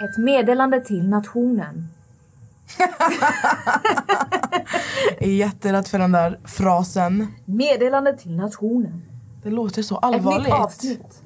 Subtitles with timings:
[0.00, 1.88] Ett meddelande till nationen.
[5.18, 7.34] Jag är jätterädd för den där frasen.
[7.44, 9.02] Meddelande till nationen.
[9.42, 10.46] Det låter så Ett allvarligt.
[10.46, 11.22] nytt avsnitt.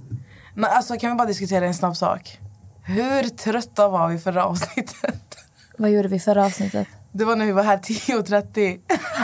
[0.54, 2.38] Men alltså, kan vi bara diskutera en snabb sak?
[2.84, 5.36] Hur trötta var vi förra avsnittet?
[5.78, 6.88] Vad gjorde vi förra avsnittet?
[7.12, 8.80] Det var när vi var här 10.30.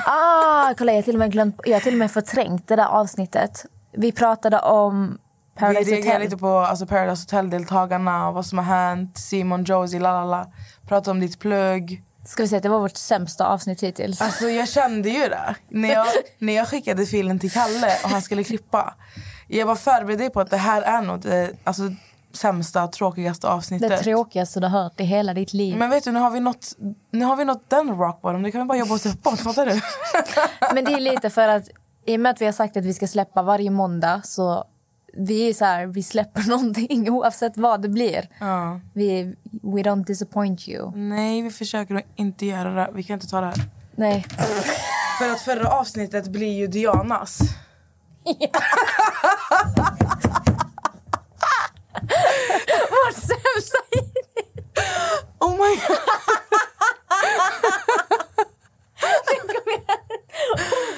[0.06, 2.76] Ah, kolla jag har till och med glömt, jag har till och med förträngt det
[2.76, 3.66] där avsnittet.
[3.92, 5.18] Vi pratade om
[5.56, 6.22] Vi Paradise reagerade Hotel.
[6.22, 10.52] lite på alltså, Paradise Hotel-deltagarna, vad som har hänt, Simon, Josie, la la la.
[10.88, 12.02] Pratade om ditt plugg.
[12.24, 14.20] Ska vi säga att det var vårt sämsta avsnitt hittills?
[14.20, 15.54] Alltså jag kände ju det.
[15.68, 16.06] När jag,
[16.38, 18.94] när jag skickade filen till Kalle och han skulle klippa.
[19.48, 21.82] Jag var förberedd på att det här är nog det alltså,
[22.32, 23.88] sämsta, tråkigaste avsnittet.
[23.88, 25.76] Det tråkigaste du har hört i hela ditt liv.
[25.76, 26.72] Men vet du, nu har vi nått,
[27.10, 28.42] nu har vi nått den rock bottom.
[28.42, 29.80] Det kan vi bara jobba oss uppåt, fattar du?
[30.74, 31.68] Men det är lite för att
[32.06, 34.64] i och med att vi har sagt att vi ska släppa varje måndag så
[35.18, 38.28] vi är så här, vi släpper någonting oavsett vad det blir.
[38.40, 38.80] Ja.
[38.92, 40.92] Vi, we don't disappoint you.
[40.96, 42.90] Nej, vi försöker att inte göra det.
[42.94, 43.62] Vi kan inte ta det här.
[43.96, 44.26] Nej.
[45.18, 47.38] För att förra avsnittet blir ju Dianas.
[52.90, 53.78] Vårt sämsta
[55.38, 55.98] Oh my god!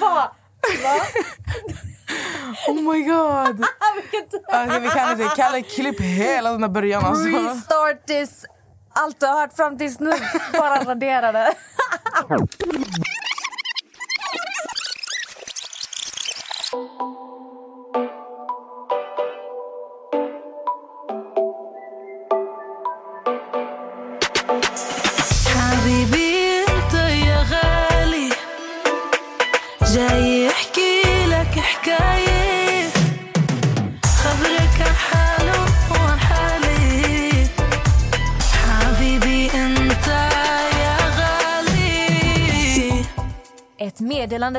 [0.01, 0.31] Va?
[2.67, 3.59] Oh my god!
[4.47, 5.35] Okej, vi kan inte.
[5.35, 7.25] Kalle, klipp hela den där början alltså.
[7.25, 8.45] Restart this.
[8.93, 10.11] Allt du har hört fram tills nu,
[10.53, 11.53] bara radera det.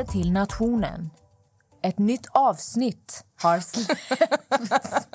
[0.00, 1.10] meddelande till nationen.
[1.82, 3.98] Ett nytt avsnitt har släppts.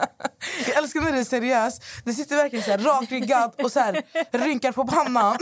[0.67, 1.83] Jag älskar när det är seriöst.
[2.03, 4.01] Det sitter verkligen så här rakryggad och så här
[4.31, 5.37] rynkar på pannan.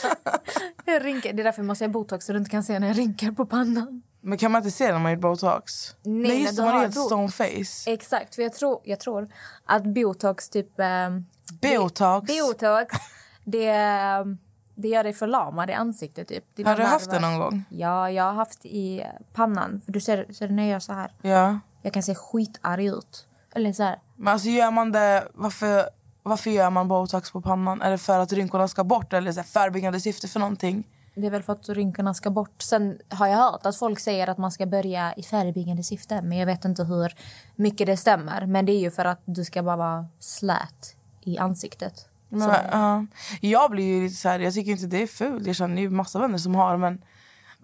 [0.84, 1.32] Jag rynkar.
[1.32, 3.32] Det är därför jag måste ha botox så du inte kan se när jag rynkar
[3.32, 4.02] på pannan.
[4.20, 5.94] Men kan man inte se när man gjort botox?
[6.02, 7.90] Nej, just när det, du man är har helt stone face.
[7.90, 9.28] Exakt, för jag tror, jag tror
[9.66, 10.80] att botox typ...
[10.80, 11.26] ehm,
[11.62, 12.26] Botox.
[12.26, 12.96] Botox,
[13.44, 14.38] det, ehm,
[14.76, 16.44] det gör dig förlamad i ansiktet typ.
[16.54, 17.64] Dina Har du haft det någon gång?
[17.68, 19.82] Ja, jag har haft i pannan.
[19.86, 21.12] Du ser, ser när jag gör så här?
[21.22, 21.58] Ja.
[21.82, 23.26] Jag kan se skitarg ut.
[23.54, 23.98] Eller så här.
[24.16, 25.88] Men alltså gör man det, varför,
[26.22, 27.82] varför gör man botox på pannan?
[27.82, 30.84] Är det för att rynkorna ska bort eller så här förebyggande syfte för någonting?
[31.14, 32.62] Det är väl för att rynkorna ska bort.
[32.62, 36.22] Sen har jag hört att folk säger att man ska börja i förebyggande syfte.
[36.22, 37.14] Men jag vet inte hur
[37.54, 38.46] mycket det stämmer.
[38.46, 42.08] Men det är ju för att du ska bara vara slät i ansiktet.
[42.28, 43.06] Men, ja.
[43.40, 45.46] jag blir ju lite så här, jag tycker inte det är fult.
[45.46, 47.02] Jag känner ju massa vänner som har men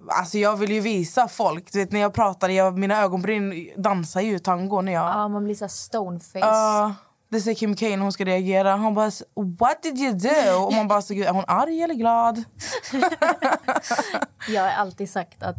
[0.09, 1.73] Alltså jag vill ju visa folk.
[1.73, 5.09] Du vet, när jag pratar, jag, mina ögonbryn dansar ju tango när jag...
[5.09, 6.39] Ja, man blir så stoneface.
[6.39, 6.95] Ja,
[7.29, 8.77] det säger Kim K när hon ska reagera.
[8.77, 11.95] Han bara “What did you do?” och man bara så, "Gud, “Är hon arg eller
[11.95, 12.45] glad?”
[14.49, 15.57] Jag har alltid sagt att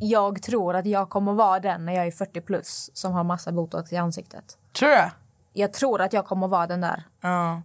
[0.00, 3.52] jag tror att jag kommer vara den när jag är 40 plus som har massa
[3.52, 4.58] botox i ansiktet.
[4.72, 5.10] Tror du?
[5.52, 7.04] Jag tror att jag kommer vara den där.
[7.20, 7.62] Ja.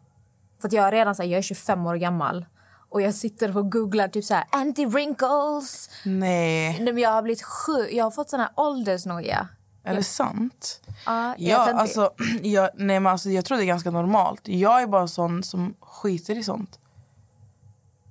[0.61, 2.45] För att jag är redan så här, jag är 25 år gammal
[2.89, 5.89] och jag sitter och googlar typ så här anti-wrinkles.
[6.05, 6.81] Nej.
[6.81, 7.91] Men Jag har blivit sjuk.
[7.91, 9.47] Jag har fått sån här åldersnoja.
[9.83, 10.81] Är det sant?
[11.05, 12.11] Ja, jag Ja, alltså,
[12.41, 14.41] jag, nej, men alltså, jag tror det är ganska normalt.
[14.47, 16.79] Jag är bara sån som skiter i sånt.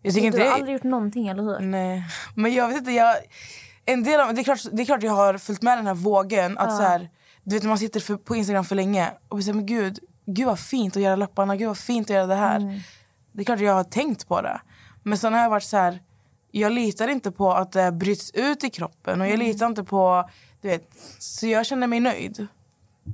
[0.02, 0.54] Jag tycker du inte har det...
[0.54, 1.58] aldrig gjort någonting, eller hur?
[1.58, 2.04] Nej.
[2.34, 3.16] Men jag vet inte, jag...
[3.84, 5.94] En del av, det, är klart, det är klart jag har följt med den här
[5.94, 6.58] vågen.
[6.58, 7.10] Att så här,
[7.42, 9.98] du vet man sitter för, på Instagram för länge och säger men gud,
[10.28, 12.56] gud vad fint att göra läpparna, gud vad fint att göra det här.
[12.56, 12.78] Mm.
[13.32, 14.60] Det är klart jag har tänkt på det.
[15.02, 16.02] Men sen har jag varit så här,
[16.50, 19.46] jag litar inte på att det bryts ut i kroppen och jag Mm.
[19.46, 20.28] litar inte på,
[20.60, 22.46] du vet, så jag känner mig nöjd.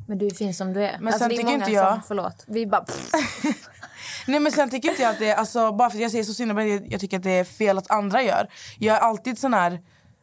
[0.07, 0.99] Men du är fin som du är.
[0.99, 2.45] Men alltså, sen det är många inte jag- Som, förlåt.
[2.47, 2.85] Vi bara...
[4.27, 6.25] Nej men sen tycker inte jag att det är, alltså, bara för att jag säger
[6.25, 8.49] så synd jag, jag tycker att det är fel att andra gör.
[8.79, 9.81] Jag är alltid sån här,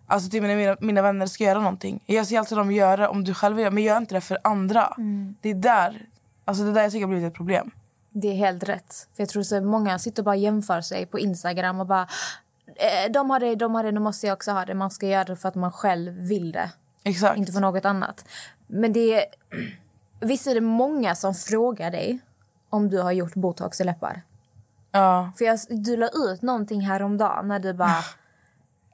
[0.07, 2.03] alltså till mina, mina, mina vänner ska göra någonting.
[2.05, 4.93] Jag ser alltid dem göra om du själv gör men gör inte det för andra.
[5.41, 6.05] Det är där,
[6.45, 7.71] alltså det är där jag tycker har blivit ett problem.
[8.09, 9.07] Det är helt rätt.
[9.15, 12.07] För jag tror så många sitter och bara jämför sig på Instagram och bara...
[12.75, 14.73] Eh, de har det, de har det, nu måste jag också ha det.
[14.73, 16.71] Man ska göra det för att man själv vill det.
[17.03, 17.37] Exakt.
[17.37, 18.25] Inte för något annat.
[18.67, 19.25] Men det är...
[20.19, 22.19] Visst är det många som frågar dig
[22.69, 24.21] om du har gjort botox i läppar?
[24.91, 25.31] Ja.
[25.37, 28.03] För jag, du la ut någonting häromdagen när du bara...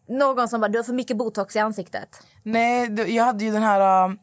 [0.09, 2.23] Någon som bara, du har för mycket botox i ansiktet.
[2.43, 4.19] Nej, jag hade ju den här um,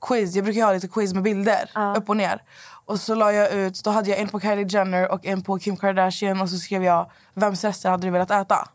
[0.00, 2.42] quiz, jag brukar ha lite quiz med bilder upp och ner.
[2.84, 5.58] Och så la jag ut, då hade jag en på Kylie Jenner och en på
[5.58, 8.68] Kim Kardashian och så skrev jag vems rester hade du velat äta?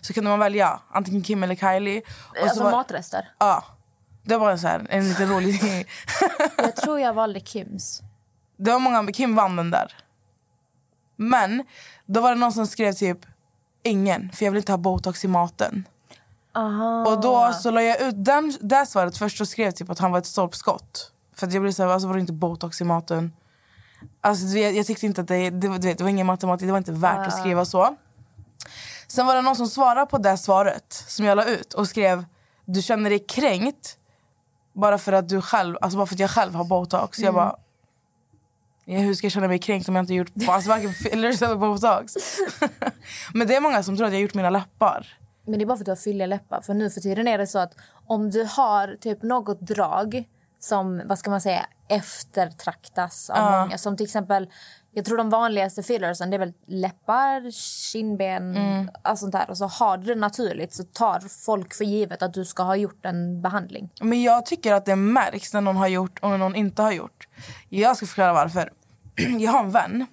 [0.00, 1.98] Så kunde man välja antingen Kim eller Kylie.
[2.00, 3.28] Och så Alltså var- matrester.
[3.38, 3.64] Ja.
[4.22, 5.60] Det var en, så här, en lite rolig
[6.56, 8.02] Jag tror jag valde Kims.
[8.56, 9.96] Det var många, Kim vann den där.
[11.16, 11.64] Men
[12.06, 13.18] då var det någon som skrev typ
[13.82, 15.84] ingen, för jag vill inte ha botox i maten.
[16.58, 17.06] Aha.
[17.06, 20.12] Och då så la jag ut den, det svaret först och skrev typ att han
[20.12, 21.12] var ett stolpskott.
[21.36, 23.32] För att jag blev såhär, alltså var det inte botox i maten?
[24.20, 26.72] Alltså vet, jag tyckte inte att det, det, du vet, det var ingen matematik, det
[26.72, 27.96] var inte värt att skriva så.
[29.08, 32.24] Sen var det någon som svarade på det svaret som jag la ut och skrev
[32.64, 33.98] du känner dig kränkt
[34.72, 37.18] bara för att du själv, alltså bara för att jag själv har botox.
[37.18, 37.56] Jag bara,
[38.84, 41.56] ja, hur ska jag känna mig kränkt om jag inte gjort alltså, varken fillers eller
[41.56, 42.14] botox?
[43.34, 45.18] Men det är många som tror att jag har gjort mina läppar.
[45.48, 46.60] Men det är bara för att du har fylliga läppar.
[46.60, 47.74] För nu för tiden är det så att
[48.06, 50.24] om du har typ något drag
[50.60, 53.78] som, vad ska man säga, eftertraktas av många.
[53.78, 54.48] Som till exempel,
[54.92, 57.50] jag tror de vanligaste fillersen det är väl läppar,
[57.92, 58.56] kindben,
[59.02, 59.50] allt sånt där.
[59.50, 62.76] Och så har du det naturligt så tar folk för givet att du ska ha
[62.76, 63.90] gjort en behandling.
[64.00, 66.92] Men jag tycker att det märks när någon har gjort och när någon inte har
[66.92, 67.28] gjort.
[67.68, 68.72] Jag ska förklara varför.
[69.38, 70.06] Jag har en vän.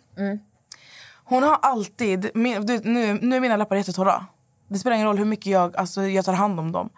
[1.23, 2.29] Hon har alltid...
[2.33, 4.25] Min, nu, nu är mina läppar jättetorra.
[4.67, 6.89] Det spelar ingen roll hur mycket jag, alltså, jag tar hand om dem.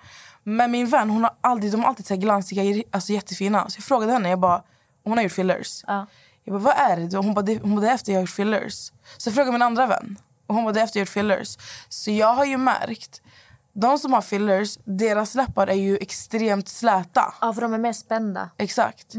[0.43, 3.69] Men min vän hon har alltid, de har alltid så här glansiga, alltså, jättefina.
[3.69, 4.63] Så jag frågade henne, jag bara,
[5.03, 5.83] hon har gjort fillers.
[5.87, 6.07] Ja.
[6.43, 7.17] Jag bara, vad är det?
[7.17, 8.91] Hon bara, det, hon bara, det är efter jag har gjort fillers.
[9.17, 10.17] Så jag frågade min andra vän.
[10.47, 11.57] Och hon bara, det är efter jag har gjort fillers.
[11.89, 13.21] Så jag har ju märkt,
[13.73, 17.33] de som har fillers, deras läppar är ju extremt släta.
[17.41, 18.49] Ja, för de är mer spända.
[18.57, 19.13] Exakt.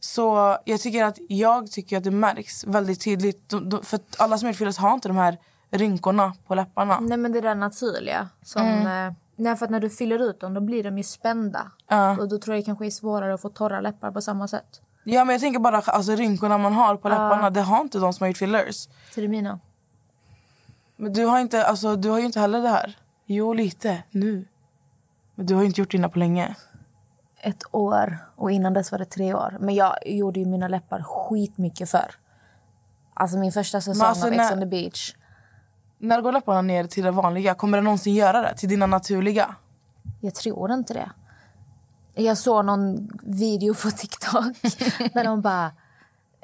[0.00, 3.48] Så jag tycker att jag tycker att det märks väldigt tydligt.
[3.48, 5.38] De, de, för alla som är fillers har inte de här
[5.72, 7.00] rynkorna på läpparna.
[7.00, 8.28] Nej, men det där naturliga.
[8.42, 11.70] Som, eh, nej, för att när du fyller ut dem då blir de ju spända.
[11.88, 12.18] Ja.
[12.18, 14.80] Och då tror jag det kanske är svårare att få torra läppar på samma sätt.
[15.04, 18.12] Ja men jag tänker bara alltså rynkorna man har på läpparna, det har inte de
[18.12, 18.88] som har gjort fillers.
[19.14, 19.60] Till det mina.
[20.96, 22.98] Men du har inte, alltså du har ju inte heller det här.
[23.26, 24.44] Jo lite, nu.
[25.34, 26.54] Men du har inte gjort dina på länge.
[27.40, 28.18] Ett år.
[28.36, 29.56] Och innan dess var det tre år.
[29.60, 32.14] Men jag gjorde ju mina läppar skitmycket för.
[33.14, 35.14] Alltså min första säsong alltså av Ex on the beach.
[36.02, 37.54] När går läpparna ner till det vanliga?
[37.54, 38.54] Kommer det någonsin göra det?
[38.56, 39.54] Till dina naturliga?
[40.20, 41.10] Jag tror inte det.
[42.14, 44.62] Jag såg någon video på TikTok
[45.14, 45.72] där de bara...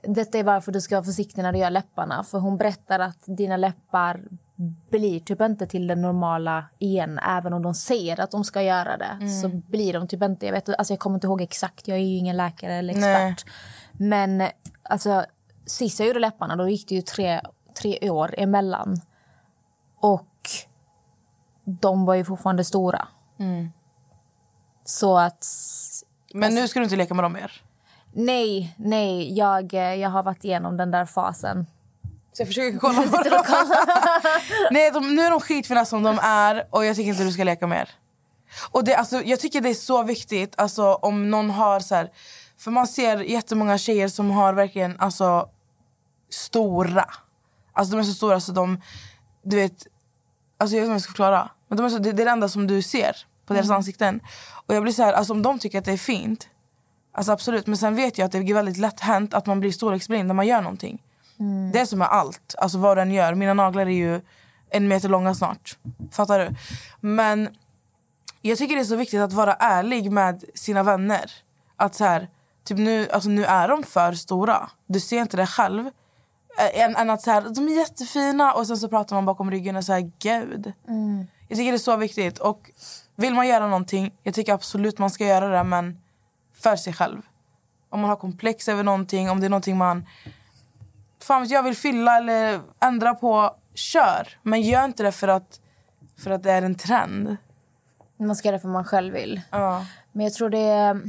[0.03, 2.25] Detta är varför du ska vara försiktig när du gör läpparna.
[2.25, 4.21] För Hon berättar att dina läppar
[4.91, 7.19] blir typ inte till det normala igen.
[7.19, 10.47] Även om de säger att de ska göra det så blir de typ inte...
[10.47, 13.31] Jag, vet, alltså jag kommer inte ihåg exakt, jag är ju ingen läkare eller Nej.
[13.31, 13.53] expert.
[13.93, 14.43] Men
[14.83, 15.25] alltså,
[15.67, 17.41] sist jag gjorde läpparna då gick det ju tre,
[17.83, 19.01] tre år emellan.
[20.01, 20.51] Och
[21.65, 23.09] de var ju fortfarande stora.
[24.85, 25.47] Så att...
[26.35, 27.63] Men nu ska du inte leka med dem mer.
[28.13, 29.39] Nej, nej.
[29.39, 31.67] Jag, eh, jag har varit igenom den där fasen.
[32.33, 33.45] Så jag försöker kolla på dem.
[34.71, 37.45] Nej, de, nu är de skitfina som de är och jag tycker inte du ska
[37.45, 37.91] leka mer.
[38.71, 42.11] Och det, alltså, jag tycker det är så viktigt alltså, om någon har så här,
[42.59, 45.49] För man ser jättemånga tjejer som har verkligen alltså,
[46.31, 47.05] stora.
[47.73, 48.81] Alltså de är så stora så de,
[49.49, 49.87] du vet,
[50.59, 51.51] alltså jag vet inte hur jag ska förklara.
[51.69, 53.17] Men de är så, det, det är det enda som du ser
[53.47, 54.21] på deras ansikten.
[54.67, 56.49] Och jag blir så här, alltså om de tycker att det är fint,
[57.13, 57.67] alltså absolut.
[57.67, 60.35] Men sen vet jag att det är väldigt lätt hänt att man blir storleksblind när
[60.35, 61.03] man gör någonting.
[61.73, 63.35] Det är som med allt, alltså vad den gör.
[63.35, 64.21] Mina naglar är ju
[64.71, 65.79] en meter långa snart.
[66.13, 66.55] Fattar du?
[67.01, 67.49] Men
[68.43, 71.31] jag tycker det är så viktigt att vara ärlig med sina vänner.
[71.77, 72.29] Att så här,
[72.65, 74.71] typ nu, alltså nu är de för stora.
[74.87, 75.91] Du ser inte det själv.
[76.59, 79.77] Än, än att så här, de är jättefina och sen så pratar man bakom ryggen
[79.77, 80.73] och så här, gud.
[81.49, 82.39] Jag tycker det är så viktigt.
[82.39, 82.71] Och
[83.17, 86.01] vill man göra någonting, jag tycker absolut man ska göra det men
[86.55, 87.23] för sig själv.
[87.91, 90.07] Om man har komplex över någonting, om det är någonting man
[91.23, 94.29] fan vet jag vill fylla eller ändra på, kör.
[94.43, 95.61] Men gör inte det för att,
[96.25, 97.37] för att det är en trend.
[98.17, 99.41] Man ska göra det för man själv vill.
[99.51, 99.87] Ja.
[100.13, 101.01] Men jag tror det är...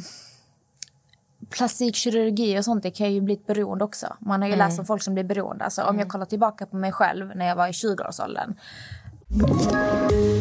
[1.50, 4.16] Plastikkirurgi och sånt det kan ju bli ett beroende också.
[4.20, 5.66] Man har ju läst om folk som blir beroende.
[5.66, 8.54] Alltså, Om jag kollar tillbaka på mig själv när jag var i 20-årsåldern.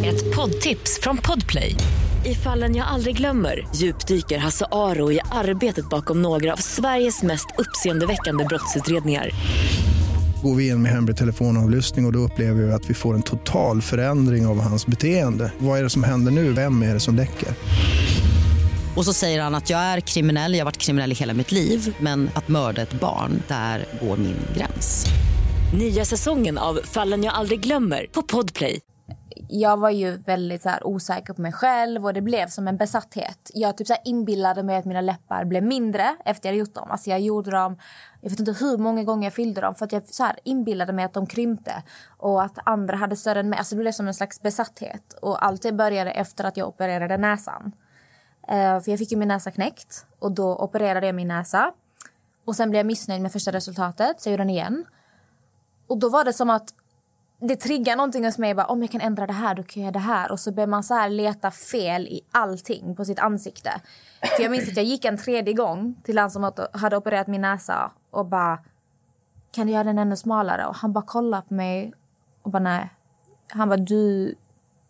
[0.04, 1.74] Ett poddtips från Podplay.
[2.26, 7.46] I fallen jag aldrig glömmer djupdyker Hasse Aro i arbetet bakom några av Sveriges mest
[7.58, 9.30] uppseendeväckande brottsutredningar.
[10.42, 13.22] Går vi in med hemlig telefonavlyssning och, och då upplever vi att vi får en
[13.22, 15.52] total förändring av hans beteende.
[15.58, 16.52] Vad är det som händer nu?
[16.52, 17.48] Vem är det som läcker?
[18.96, 21.52] Och så säger han att jag är kriminell, jag har varit kriminell i hela mitt
[21.52, 25.06] liv men att mörda ett barn, där går min gräns.
[25.78, 28.80] Nya säsongen av Fallen jag aldrig glömmer på Podplay.
[29.48, 32.76] jag var ju väldigt så här, osäker på mig själv och det blev som en
[32.76, 33.50] besatthet.
[33.54, 36.74] Jag typ så här, inbillade mig att mina läppar blev mindre efter jag hade gjort
[36.74, 36.90] dem.
[36.90, 37.76] Alltså jag gjorde dem,
[38.20, 40.92] jag vet inte hur många gånger jag fyllde dem för att jag så här, inbillade
[40.92, 41.82] mig att de krympte
[42.18, 43.58] och att andra hade större än mig.
[43.58, 47.16] Alltså det blev som en slags besatthet och allt det började efter att jag opererade
[47.16, 47.72] näsan.
[48.48, 51.72] Eh, för jag fick ju min näsa knäckt och då opererade jag min näsa.
[52.44, 54.84] Och sen blev jag missnöjd med första resultatet så jag gjorde den igen.
[55.86, 56.74] Och då var det som att
[57.40, 58.54] det triggar någonting hos mig.
[58.54, 60.32] Bara, om jag kan ändra det här, då kan jag göra det här.
[60.32, 63.80] Och så börjar man så här leta fel i allting på sitt ansikte.
[64.36, 67.40] För jag minns att jag gick en tredje gång till han som hade opererat min
[67.40, 68.58] näsa och bara,
[69.50, 70.66] kan du göra den ännu smalare?
[70.66, 71.92] Och han bara kollade på mig
[72.42, 72.90] och bara, nej.
[73.48, 74.34] Han bara, du,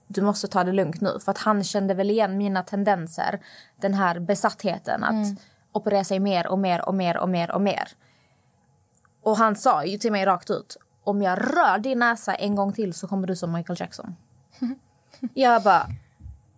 [0.08, 1.18] du måste ta det lugnt nu.
[1.24, 3.40] För att han kände väl igen mina tendenser.
[3.80, 5.38] Den här besattheten att
[5.72, 7.88] operera sig mer och mer och mer och mer och mer.
[9.22, 12.72] Och han sa ju till mig rakt ut, om jag rör din näsa en gång
[12.72, 14.16] till så kommer du som Michael Jackson.
[15.34, 15.86] jag bara,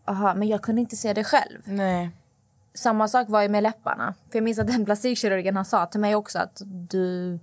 [0.05, 1.63] aha, men jag kunde inte se det själv.
[1.65, 2.11] Nej.
[2.75, 4.15] Samma sak var ju med läpparna.
[4.31, 7.39] För jag minns att den plastikkirurgen han sa till mig också att du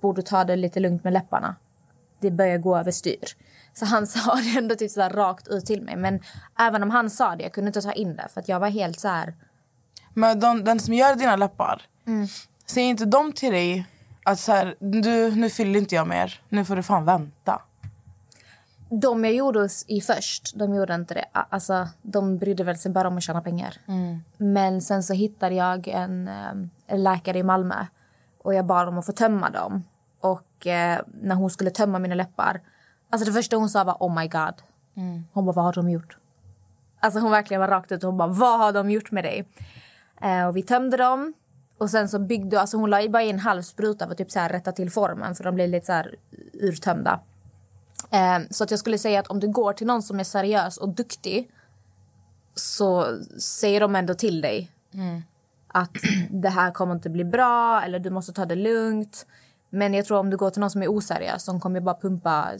[0.00, 1.56] borde ta det lite lugnt med läpparna.
[2.20, 3.24] Det börjar gå överstyr.
[3.72, 5.96] Så han sa det ändå typ så rakt ut till mig.
[5.96, 6.20] Men
[6.58, 8.28] även om han sa det, jag kunde inte ta in det.
[8.34, 9.34] För att jag var helt så här...
[10.14, 11.82] Men de, den som gör dina läppar,
[12.66, 13.86] säger inte de till dig
[14.24, 17.62] att så här, du, nu fyller inte jag mer, nu får du fan vänta?
[18.90, 21.24] De jag gjorde i först, de gjorde inte det.
[21.32, 23.76] Alltså, de brydde väl sig bara om att tjäna pengar.
[24.36, 26.52] Men sen så hittade jag en, eh,
[26.86, 27.86] en läkare i Malmö
[28.42, 29.84] och jag bad om att få tömma dem.
[30.58, 32.60] Och eh, när hon skulle tömma mina läppar,
[33.10, 34.54] alltså det första hon sa var oh my god.
[35.32, 36.16] Hon bara, vad har de gjort?
[37.00, 39.48] Alltså hon verkligen var rakt ut och hon bara, vad har de gjort med dig?
[40.22, 41.34] Eh, och vi tömde dem.
[41.78, 44.30] Och sen så byggde, alltså hon la bara in en halv spruta för att typ
[44.30, 46.16] så här rätta till formen för de blev lite så här
[46.52, 47.20] urtömda.
[48.10, 50.76] Eh, så att jag skulle säga att om du går till någon som är seriös
[50.76, 51.50] och duktig
[52.54, 54.70] så säger de ändå till dig
[55.68, 55.92] att
[56.30, 59.26] det här kommer inte bli bra eller du måste ta det lugnt.
[59.70, 62.52] Men jag tror om du går till någon som är oseriös som kommer bara pumpa,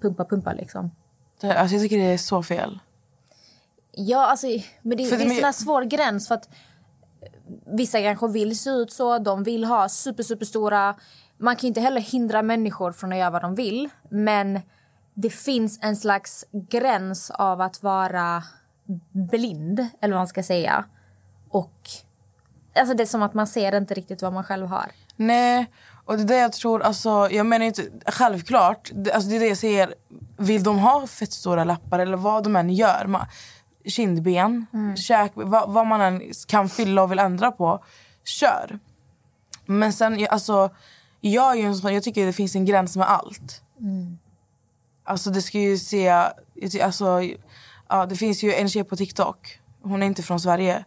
[0.00, 0.90] pumpa, pumpa liksom.
[1.40, 2.78] Det, alltså jag tycker det är så fel.
[3.92, 4.46] Ja, alltså,
[4.82, 6.48] men det, det är en här svår gräns för att
[7.66, 10.94] vissa kanske vill se ut så, de vill ha super, super stora.
[11.38, 14.60] Man kan inte heller hindra människor från att göra vad de vill, men
[15.14, 18.42] det finns en slags gräns av att vara
[19.12, 20.84] blind, eller vad man ska säga.
[21.48, 21.90] Och
[22.74, 24.90] alltså det är som att man ser inte riktigt vad man själv har.
[25.16, 25.66] Nej,
[26.10, 29.40] och det är det jag tror, alltså, jag menar inte, självklart, det, alltså det är
[29.40, 29.94] det jag säger,
[30.36, 33.26] vill de ha fett stora läppar eller vad de än gör, ma,
[33.84, 37.84] kindben, käk, vad, vad man än kan fylla och vill ändra på,
[38.24, 38.78] kör.
[39.66, 40.70] Men sen, alltså,
[41.20, 43.62] jag, är ju en sån, jag tycker det finns en gräns med allt.
[45.04, 46.08] Alltså det ska ju se,
[46.82, 47.20] alltså,
[47.88, 50.84] ja, det finns ju en tjej på TikTok, hon är inte från Sverige.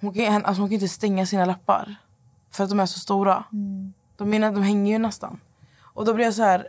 [0.00, 1.96] Hon kan, alltså, hon kan inte stänga sina läppar.
[2.50, 3.44] För att de är så stora.
[4.18, 5.40] De, menar, de hänger ju nästan.
[5.82, 6.68] Och då blir jag så här...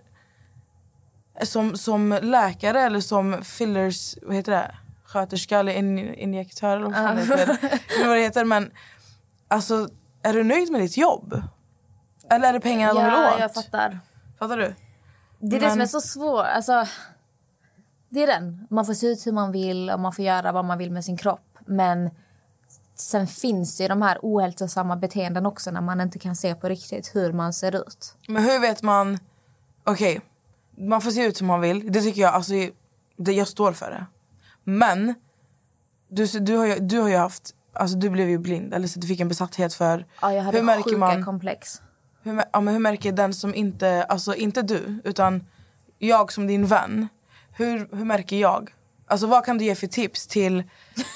[1.44, 4.15] Som, som läkare eller som fillers...
[4.22, 4.75] Vad heter det?
[5.06, 7.58] Sköterska eller in, injektör eller vad fan det heter.
[8.08, 8.46] Vad det heter.
[8.46, 8.72] Men
[9.48, 9.88] alltså,
[10.24, 11.41] är du nöjd med ditt jobb?
[12.29, 13.39] Eller är det pengarna de vill åt?
[13.39, 14.00] jag fattar.
[14.39, 14.75] Fattar du?
[15.39, 16.46] Det är det Men- som är så svårt.
[16.46, 16.86] Alltså,
[18.10, 18.68] det är den.
[18.70, 21.06] Man får se ut hur man vill och man får göra vad man vill med
[21.06, 21.58] sin kropp.
[21.65, 22.10] Men
[23.01, 26.70] sen finns det ju de här ohälsosamma beteenden också när man inte kan se på
[26.70, 28.15] riktigt hur man ser ut.
[28.27, 29.20] Men hur vet man...
[29.84, 30.22] Okej,
[30.77, 31.91] man får se ut som man vill.
[31.91, 32.53] Det tycker jag, alltså,
[33.18, 34.06] det, jag står för det.
[34.63, 35.13] Men
[36.08, 37.56] du, du, har ju, du har ju haft...
[37.74, 40.06] Alltså, du blev ju blind, eller så du fick en besatthet för...
[40.22, 41.82] Ja, jag hade hur märker man, komplex.
[42.24, 44.03] hur, ja, men hur märker den som inte...
[44.03, 45.48] Alltså inte du, utan
[46.00, 47.08] jag som din vän.
[47.51, 48.74] Hur, hur märker jag?
[49.09, 50.63] Alltså vad kan du ge för tips till,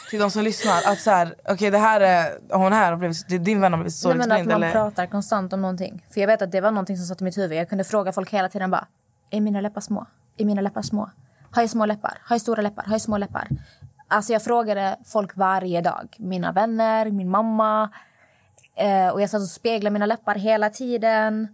[0.09, 0.81] till de som lyssnar?
[0.85, 3.73] Att så här, okej det här är hon här har blivit, det är din vän
[3.73, 4.71] har blivit men att sorgsblind man eller?
[4.71, 6.05] pratar konstant om någonting.
[6.13, 7.57] För jag vet att det var någonting som satt i mitt huvud.
[7.57, 8.87] Jag kunde fråga folk hela tiden bara,
[9.29, 10.05] är mina läppar små?
[10.37, 11.09] Är mina läppar små?
[11.51, 12.17] Har jag små läppar?
[12.23, 12.83] Har jag stora läppar?
[12.83, 13.47] Har jag små läppar?
[14.07, 16.15] Alltså jag frågade folk varje dag.
[16.19, 17.89] Mina vänner, min mamma.
[18.75, 21.47] Eh, och jag satt och speglade mina läppar hela tiden.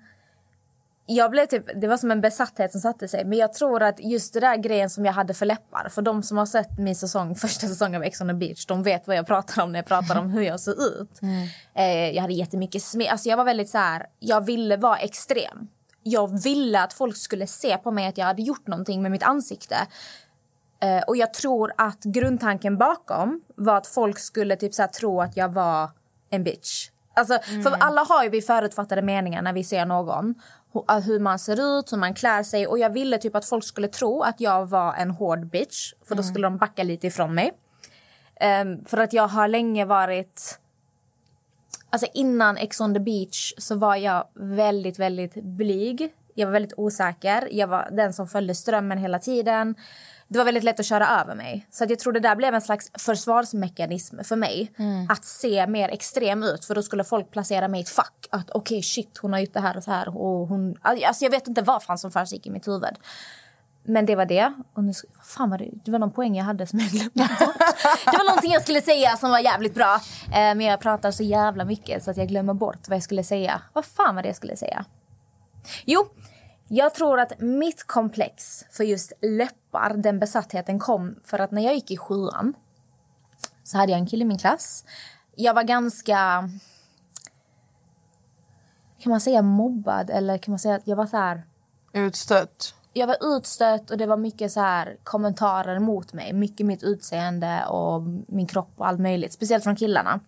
[1.11, 3.25] Jag blev typ, det var som en besatthet som satte sig.
[3.25, 5.89] Men jag tror att just det där grejen som jag hade för läppar.
[5.89, 8.65] För de som har sett min säsong, första säsongen av Ex on the beach.
[8.65, 11.19] De vet vad jag pratar om när jag pratar om hur jag ser ut.
[11.73, 13.09] Eh, jag hade jättemycket smink.
[13.09, 15.67] Alltså jag var väldigt så här, jag ville vara extrem.
[16.03, 19.23] Jag ville att folk skulle se på mig att jag hade gjort någonting med mitt
[19.23, 19.75] ansikte.
[20.81, 25.21] Eh, och jag tror att grundtanken bakom var att folk skulle typ så här tro
[25.21, 25.89] att jag var
[26.29, 26.89] en bitch.
[27.13, 30.35] Alltså, För alla har ju vi förutfattade meningar när vi ser någon.
[30.75, 32.67] Uh, Hur man ser ut, hur man klär sig.
[32.67, 35.93] Och Jag ville typ att folk skulle tro att jag var en hård bitch.
[36.05, 37.51] För Då skulle de backa lite ifrån mig.
[38.39, 40.59] Ehm, för att jag har länge varit...
[41.89, 46.13] Alltså innan Ex on the beach så var jag väldigt, väldigt blyg.
[46.35, 47.47] Jag var väldigt osäker.
[47.51, 49.75] Jag var den som följde strömmen hela tiden.
[50.27, 51.67] Det var väldigt lätt att köra över mig.
[51.71, 54.71] Så att jag tror det där blev en slags försvarsmekanism för mig.
[55.09, 56.65] Att se mer extrem ut.
[56.65, 58.27] För då skulle folk placera mig i ett fack.
[58.31, 60.17] Att okej, shit, hon har gjort det här och så här.
[60.17, 62.95] Och hon, alltså jag vet inte vad fan som försiggick i mitt huvud.
[63.83, 64.53] Men det var det.
[64.73, 64.93] Och nu,
[65.23, 65.69] fan var det?
[65.85, 67.57] det var någon poäng jag hade som jag glömde bort.
[68.05, 69.95] Det var någonting jag skulle säga som var jävligt bra.
[70.25, 73.23] Eh, men jag pratar så jävla mycket så att jag glömmer bort vad jag skulle
[73.23, 73.61] säga.
[73.73, 74.85] Vad fan var det jag skulle säga?
[75.85, 76.07] Jo,
[76.67, 81.73] jag tror att mitt komplex för just läppar, den besattheten kom för att när jag
[81.73, 82.53] gick i sjuan
[83.63, 84.85] så hade jag en kille i min klass.
[85.35, 86.49] Jag var ganska...
[88.99, 90.09] Kan man säga mobbad?
[90.09, 91.43] Eller kan man säga att jag var så här
[91.93, 92.73] Utstött.
[92.93, 96.33] jag var utstött och det var mycket så här kommentarer mot mig.
[96.33, 99.33] Mycket mitt utseende och min kropp och allt möjligt.
[99.33, 100.19] Speciellt från killarna.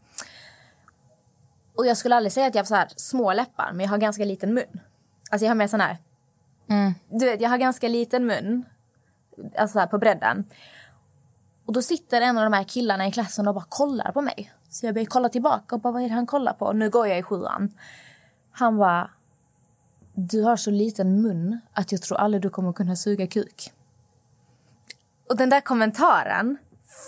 [1.75, 3.97] Och jag skulle aldrig säga att jag har så här små läppar, men jag har
[3.97, 4.79] ganska liten mun.
[5.31, 5.97] Alltså jag har mer sån här...
[7.09, 8.65] Du vet, jag har ganska liten mun.
[9.57, 10.45] Alltså så här på bredden.
[11.65, 14.53] Och då sitter en av de här killarna i klassen och bara kollar på mig.
[14.69, 16.73] Så jag börjar kolla tillbaka och bara, vad är han kollar på?
[16.73, 17.73] Nu går jag i sjuan.
[18.51, 19.09] Han var
[20.13, 23.71] du har så liten mun att jag tror aldrig du kommer kunna suga kuk.
[25.29, 26.57] Och den där kommentaren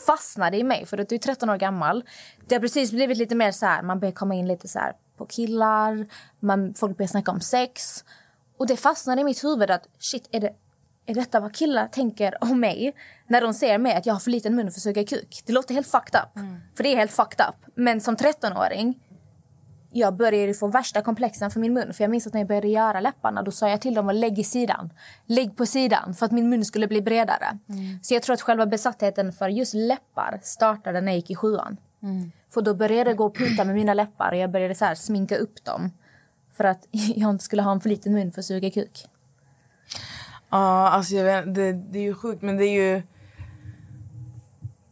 [0.05, 2.03] fastnade i mig, för att du är 13 år gammal.
[2.47, 4.93] Det har precis blivit lite mer så här, man börjar komma in lite så här
[5.23, 6.05] på killar,
[6.39, 8.03] man, folk börjar snacka om sex.
[8.57, 10.53] Och det fastnade i mitt huvud att shit, är, det,
[11.05, 12.93] är detta vad killar tänker om mig
[13.27, 15.43] när de ser mig att jag har för liten mun för att suga kuk?
[15.45, 16.43] Det låter helt fucked up.
[16.75, 17.55] För det är helt fucked up.
[17.75, 18.99] Men som 13-åring
[19.95, 21.93] jag började få värsta komplexen för min mun.
[21.93, 24.15] För jag minns att när jag började göra läpparna då sa jag till dem att
[24.15, 24.89] lägg i sidan.
[25.25, 27.57] Lägg på sidan för att min mun skulle bli bredare.
[28.01, 31.77] Så jag tror att själva besattheten för just läppar startade när jag gick i sjuan.
[32.53, 34.95] För då började jag gå och putta med mina läppar och jag började så här
[34.95, 35.91] sminka upp dem.
[36.57, 39.05] För att jag inte skulle ha en för liten mun för att suga kuk.
[40.49, 43.03] Ja, alltså jag vet, det, det är ju sjukt men det är ju...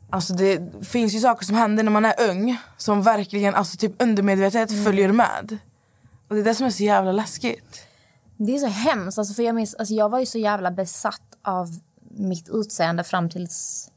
[0.10, 4.02] Alltså det finns ju saker som händer när man är ung som verkligen alltså typ
[4.02, 5.58] undermedvetet följer med.
[6.28, 7.88] Och det är det som är så jävla läskigt.
[8.38, 9.18] Det är så hemskt.
[9.18, 11.68] Alltså för jag, minns, alltså jag var ju så jävla besatt av
[12.10, 13.91] mitt utseende fram tills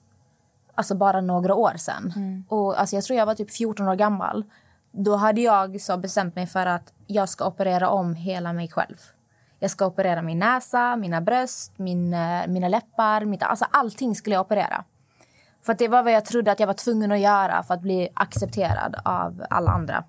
[0.74, 2.12] alltså bara några år sen.
[2.48, 4.44] Och alltså jag tror jag var typ 14 år gammal.
[4.92, 8.96] Då hade jag så bestämt mig för att jag ska operera om hela mig själv.
[9.58, 13.24] Jag ska operera min näsa, mina bröst, min, eh, mina läppar.
[13.24, 14.84] Mitt, alltså allting skulle jag operera.
[15.62, 18.08] För det var vad jag trodde att jag var tvungen att göra för att bli
[18.14, 20.04] accepterad av alla andra.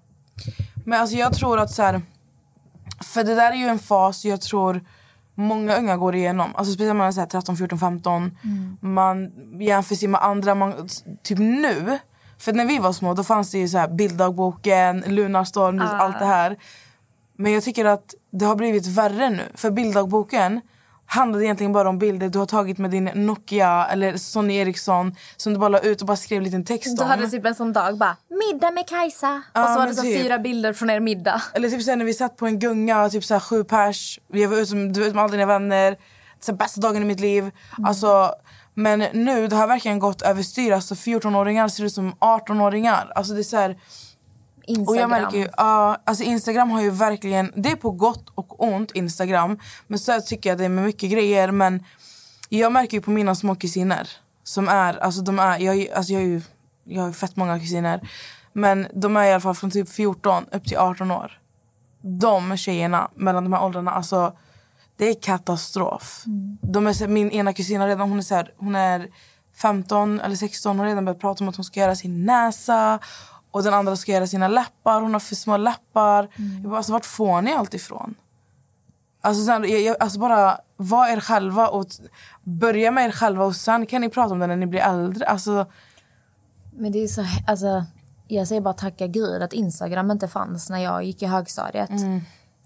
[0.86, 2.02] Men alltså jag tror att så här,
[3.02, 4.82] För det där är ju en fas jag tror
[5.36, 6.56] många unga går igenom.
[6.56, 8.38] Alltså speciellt när man är så här 13, 14, 15.
[8.80, 10.56] Man jämför sig med andra.
[10.56, 10.90] Man,
[11.24, 12.00] typ nu.
[12.38, 16.26] För när vi var små då fanns det ju så här bilddagboken, Lunarstorm, allt det
[16.26, 16.58] här.
[17.38, 19.44] Men jag tycker att det har blivit värre nu.
[19.54, 20.62] För bilddagboken
[21.06, 25.54] handlade egentligen bara om bilder du har tagit med din Nokia eller Sony Ericsson som
[25.54, 27.10] du bara la ut och bara skrev en liten text Du om.
[27.10, 29.42] hade typ en sån dag bara middag med Kajsa.
[29.54, 30.22] Ja, och så var det så typ.
[30.22, 31.42] fyra bilder från er middag.
[31.54, 34.20] Eller typ sen när vi satt på en gunga, typ så här sju pers.
[34.28, 35.98] Vi var ute du vet, med alla dina vänner.
[36.40, 37.52] Så här, bästa dagen i mitt liv.
[37.86, 38.32] Alltså,
[38.74, 40.72] men nu, det har verkligen gått överstyr.
[40.72, 43.12] Alltså 14-åringar ser ut som 18-åringar.
[43.16, 43.78] Alltså det är så här,
[44.68, 44.88] Instagram.
[44.88, 48.64] och jag märker ju, ja, alltså Instagram har ju verkligen, det är på gott och
[48.64, 49.60] ont Instagram.
[49.88, 51.52] Men så tycker jag det är med mycket grejer.
[51.52, 51.84] Men
[52.50, 54.10] jag märker ju på mina små kusiner
[54.44, 56.42] som är, alltså de är, jag, alltså jag, är ju,
[56.84, 58.10] jag har ju fett många kusiner.
[58.54, 61.40] Men de är i alla fall från typ 14 upp till 18 år.
[62.02, 64.38] De tjejerna mellan de här åldrarna, alltså
[64.98, 66.24] det är katastrof.
[66.62, 69.08] De är, min ena kusin har redan, hon är, så här, hon är
[69.56, 73.00] 15 eller 16 och har redan börjat prata om att hon ska göra sin näsa.
[73.56, 76.30] Och den andra ska göra sina läppar, hon har för små läppar.
[76.62, 78.16] Jag bara, alltså, vart får ni allt ifrån?
[79.22, 81.86] Alltså, sen, jag, jag, alltså bara var er själva och
[82.44, 85.26] börja med er själva och sen kan ni prata om det när ni blir äldre.
[85.26, 85.66] Alltså,
[86.72, 87.86] Men det är så, alltså,
[88.28, 91.92] jag säger bara tacka gud att Instagram inte fanns när jag gick i högstadiet.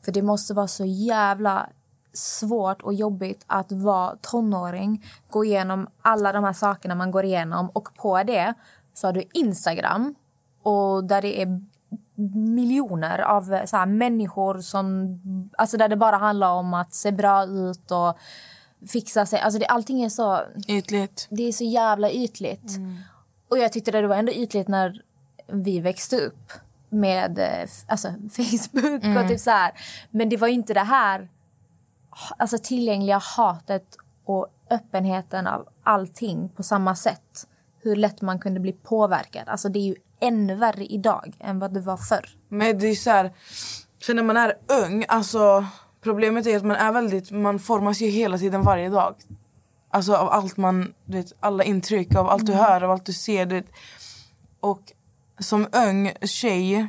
[0.06, 1.70] För det måste vara så jävla
[2.14, 7.70] svårt och jobbigt att vara tonåring, gå igenom alla de här sakerna man går igenom
[7.70, 8.54] och på det
[8.94, 10.16] så har du Instagram
[10.64, 11.62] och där det är
[12.36, 15.20] miljoner av så här, människor som...
[15.58, 18.18] Alltså där det bara handlar om att se bra ut och
[18.88, 19.40] fixa sig.
[19.40, 20.42] Alltså det, allting är så...
[20.68, 21.28] ytligt.
[21.30, 22.78] Det är så jävla ytligt.
[23.50, 25.02] Och jag tyckte det var ändå ytligt när
[25.48, 26.52] vi växte upp
[26.90, 29.72] med eh, alltså, Facebook och typ så här.
[30.12, 31.30] Men det var inte det här
[32.38, 37.48] alltså tillgängliga hatet och öppenheten av allting på samma sätt.
[37.82, 39.44] Hur lätt man kunde bli påverkad.
[39.48, 42.30] Alltså det är ju ännu värre idag än vad det var förr.
[42.50, 43.34] Men det är så här,
[44.02, 44.54] för när man är
[44.86, 45.66] ung, alltså
[46.02, 49.16] problemet är att man är väldigt, man formas ju hela tiden varje dag.
[49.92, 53.14] Alltså av allt man, du vet, alla intryck, av allt du hör, av allt du
[53.14, 53.46] ser.
[53.46, 53.72] Du vet.
[54.60, 54.82] Och
[55.40, 56.88] som ung tjej,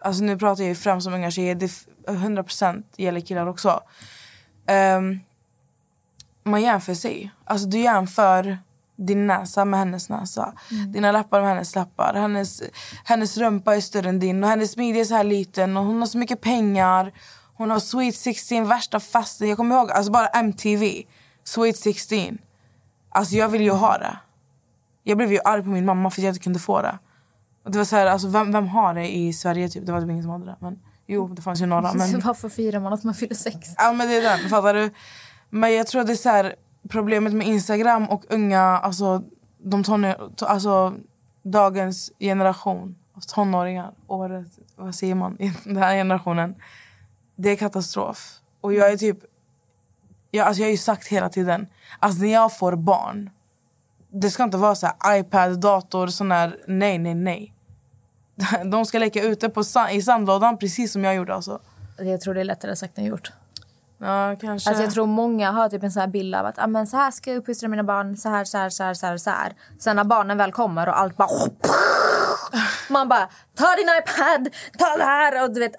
[0.00, 1.64] alltså nu pratar jag ju främst om unga tjejer, det
[2.06, 3.80] är 100% gäller killar också.
[4.66, 5.20] Ehm,
[6.42, 7.30] man jämför sig.
[7.44, 8.58] Alltså du jämför
[8.96, 10.52] din näsa med hennes näsa.
[10.88, 12.14] Dina läppar med hennes läppar.
[12.14, 12.62] Hennes,
[13.04, 16.00] hennes rumpa är större än din och hennes midja är så här liten och hon
[16.00, 17.12] har så mycket pengar.
[17.56, 19.48] Hon har Sweet 16, värsta festen.
[19.48, 21.02] Jag kommer ihåg alltså bara MTV,
[21.44, 22.38] Sweet 16.
[23.10, 24.18] Alltså jag ville ju ha det.
[25.02, 26.98] Jag blev ju arg på min mamma för att jag inte kunde få det.
[27.64, 29.86] Och det var så här, alltså vem, vem har det i Sverige typ?
[29.86, 30.56] Det var typ ingen som hade det.
[30.60, 31.92] Men, jo, det fanns ju några.
[31.94, 32.20] Men...
[32.20, 33.68] Varför firar man att man fyller sex?
[33.76, 34.90] Ja men det är den, fattar du?
[35.50, 36.54] Men jag tror det är så här,
[36.88, 39.22] problemet med Instagram och unga, alltså,
[39.58, 40.94] de tonår, to, alltså
[41.42, 46.54] dagens generation av tonåringar, året, vad säger man, den här generationen.
[47.36, 48.40] Det är katastrof.
[48.60, 49.18] Och jag är typ,
[50.30, 51.66] jag, alltså jag har ju sagt hela tiden,
[51.98, 53.30] alltså när jag får barn,
[54.10, 57.54] det ska inte vara så här iPad, dator, sån här, nej nej nej.
[58.64, 61.60] De ska leka ute på, i sandlådan precis som jag gjorde alltså.
[61.98, 63.32] Jag tror det är lättare sagt än gjort.
[64.04, 64.70] Ja, kanske.
[64.70, 66.96] Alltså jag tror många har typ en sån här bild av att ah, men så
[66.96, 69.30] här ska jag uppfostra mina barn, så här, så här, så här, så här, så
[69.30, 69.52] här.
[69.78, 71.28] Sen när barnen väl kommer och allt bara...
[72.88, 75.44] Man bara, ta din iPad, ta det här!
[75.44, 75.72] Och du vet,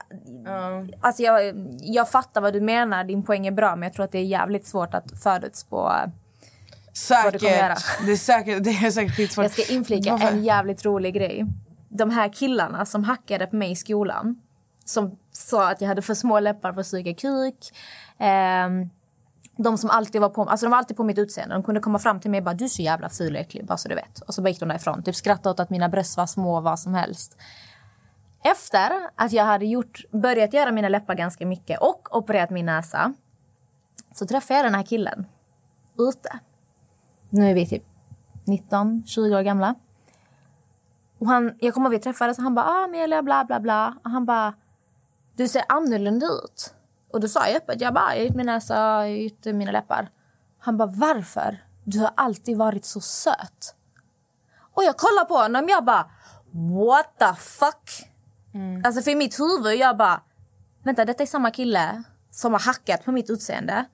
[1.02, 4.12] alltså jag, jag fattar vad du menar, din poäng är bra men jag tror att
[4.12, 5.78] det är jävligt svårt att förutspå.
[7.24, 7.76] vad du kommer göra.
[7.76, 8.06] Säkert.
[8.06, 9.44] Det är säkert, det är säkert skitsvårt.
[9.44, 10.28] Jag ska inflika Varför?
[10.28, 11.46] en jävligt rolig grej.
[11.90, 14.42] De här killarna som hackade på mig i skolan
[14.86, 17.56] som sa att jag hade för små läppar för att suga kuk.
[18.20, 18.90] Ehm,
[19.58, 21.56] de som alltid var på, alltså de var alltid på mitt utseende.
[21.56, 23.66] De kunde komma fram till mig och bara du är så jävla ful och äcklig,
[23.66, 24.20] bara så du vet.
[24.20, 25.04] Och så bara gick de därifrån.
[25.04, 27.38] Typ skrattade åt att mina bröst var små, vad som helst.
[28.44, 33.14] Efter att jag hade gjort, börjat göra mina läppar ganska mycket och opererat min näsa
[34.14, 35.26] så träffade jag den här killen
[35.98, 36.40] ute.
[37.30, 37.84] Nu är vi typ
[38.44, 39.76] 19, 20 år gamla.
[41.20, 43.98] Och han, jag kommer ihåg vi träffades och han bara ah, Amelia bla bla bla.
[44.04, 44.54] Och han bara
[45.36, 46.75] du ser annorlunda ut.
[47.16, 49.72] Och då sa jag öppet, jag bara jag har gjort min näsa, jag gjort mina
[49.72, 50.10] läppar.
[50.60, 51.64] Han bara varför?
[51.84, 53.76] Du har alltid varit så söt.
[54.74, 56.10] Och jag kollar på honom jag bara
[56.52, 58.12] what the fuck?
[58.86, 60.22] Alltså för mitt huvud jag bara
[60.84, 63.86] vänta detta är samma kille som har hackat på mitt utseende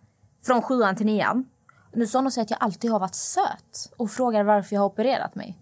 [0.45, 1.45] från sjuan till nian.
[1.93, 4.87] Nu sa hon säger att jag alltid har varit söt och frågar varför jag har
[4.87, 5.57] opererat mig.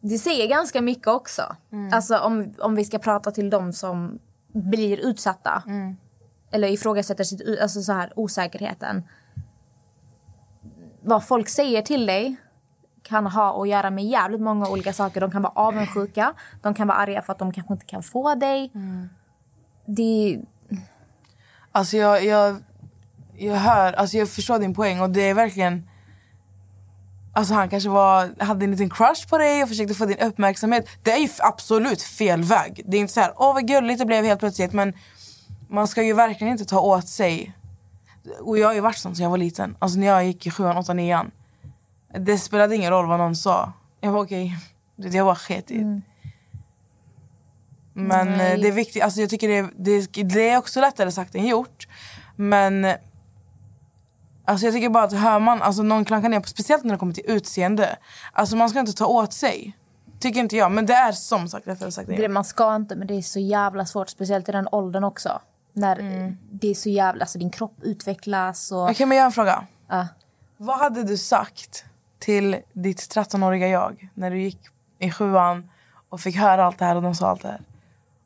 [0.00, 1.56] Det säger ganska mycket också.
[1.92, 4.18] Alltså om, om vi ska prata till dem som
[4.52, 5.62] blir utsatta.
[6.52, 9.02] Eller ifrågasätter sitt, alltså så här, osäkerheten.
[11.02, 12.36] Vad folk säger till dig
[13.02, 15.20] kan ha att göra med jävligt många olika saker.
[15.20, 18.34] De kan vara avundsjuka, de kan vara arga för att de kanske inte kan få
[18.34, 18.70] dig.
[19.86, 20.40] Det,
[21.72, 22.56] Alltså jag, jag,
[23.36, 25.88] jag hör, alltså jag förstår din poäng och det är verkligen...
[27.34, 30.88] Alltså han kanske var, hade en liten crush på dig och försökte få din uppmärksamhet.
[31.02, 32.82] Det är ju absolut fel väg.
[32.86, 34.72] Det är inte så här, åh vad gulligt det blev helt plötsligt.
[34.72, 34.92] Men
[35.72, 37.52] man ska ju verkligen inte ta åt sig.
[38.40, 39.76] Och jag har ju varit sån sen jag var liten.
[39.78, 41.30] Alltså när jag gick i sjuan, åttan, nian.
[42.18, 43.72] Det spelade ingen roll vad någon sa.
[44.00, 44.56] Jag var okej.
[44.98, 45.10] Okay.
[45.10, 46.00] Jag var sket i det.
[47.92, 48.52] Men Nej.
[48.52, 51.46] eh, det är viktigt, alltså jag tycker det, det, det är också lättare sagt än
[51.46, 51.88] gjort.
[52.36, 52.86] Men
[54.44, 56.98] alltså jag tycker bara att hör man alltså någon klankar ner på, speciellt när det
[56.98, 57.96] kommer till utseende.
[58.32, 59.76] Alltså man ska inte ta åt sig.
[60.20, 62.96] Tycker inte jag, men det är som sagt lättare sagt än det man ska inte,
[62.96, 64.08] men det är så jävla svårt.
[64.08, 65.40] Speciellt i den åldern också.
[65.72, 65.96] När
[66.50, 67.22] det är så jävla...
[67.22, 68.90] Alltså din kropp utvecklas och...
[68.90, 69.66] Okej men jag har en fråga.
[69.88, 70.08] Ja.
[70.56, 71.84] Vad hade du sagt
[72.18, 74.58] till ditt 13-åriga jag när du gick
[74.98, 75.70] i sjuan
[76.08, 77.60] och fick höra allt det här och de sa allt det här?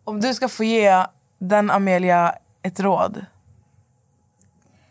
[0.05, 1.07] Om du ska få ge
[1.39, 3.27] den Amelia ett råd.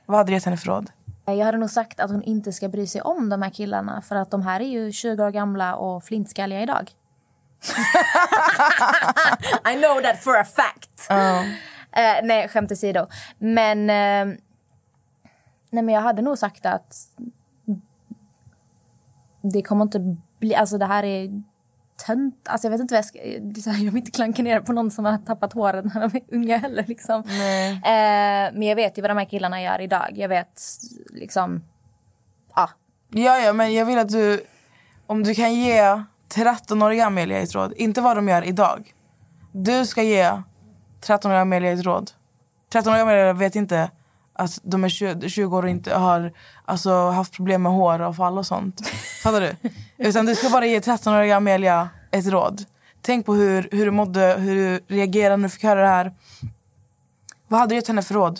[0.05, 0.89] Vad hade du gett henne för råd?
[1.25, 4.15] Jag hade nog sagt att hon inte ska bry sig om de här killarna för
[4.15, 6.91] att de här är ju 20 år gamla och flintskalliga idag.
[9.71, 11.07] I know that for a fact.
[11.95, 13.07] Eh, nej, skämt åsido.
[13.37, 14.37] Men, eh,
[15.69, 16.95] nej, men jag hade nog sagt att
[19.41, 20.55] det kommer inte bli...
[20.55, 21.43] Alltså det här är
[22.05, 22.47] tönt.
[22.47, 23.19] Alltså jag vet inte vad jag ska...
[23.83, 26.57] Jag vill inte klanka ner på någon som har tappat håret när de är unga
[26.57, 26.85] heller.
[26.87, 27.21] Liksom.
[27.75, 30.11] Eh, men jag vet ju vad de här killarna gör idag.
[30.13, 30.61] Jag vet
[31.09, 31.63] liksom...
[32.55, 32.69] Ja,
[33.09, 34.45] Ja, ja, men jag vill att du...
[35.07, 35.81] Om du kan ge
[36.33, 38.93] 13-åriga Amelia ett råd, inte vad de gör idag.
[39.51, 40.41] Du ska ge
[41.05, 42.11] 13-åriga Amelia ett råd.
[42.73, 43.91] 13-åriga Amelia vet inte
[44.33, 46.33] att de är 20, 20 år och inte har
[46.65, 48.87] alltså, haft problem med håravfall och sånt.
[49.23, 49.69] Fattar du?
[49.97, 52.65] Utan du ska bara ge 13-åriga Amelia ett råd.
[53.01, 56.13] Tänk på hur, hur du mådde, hur du reagerade när du fick höra det här.
[57.47, 58.39] Vad hade du gett henne för råd?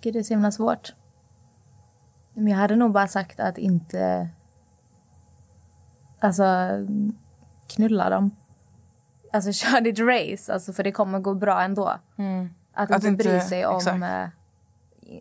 [0.00, 0.94] Gud, det är så himla svårt.
[2.34, 4.28] Men jag hade nog bara sagt att inte...
[6.20, 6.44] Alltså,
[7.74, 8.30] knulla dem.
[9.32, 11.86] Alltså, kör ditt race, alltså, för det kommer gå bra ändå.
[11.86, 12.48] Att, Mm.
[12.74, 13.76] Att inte inte- bry sig om...
[13.76, 14.02] exakt.
[14.02, 14.26] eh,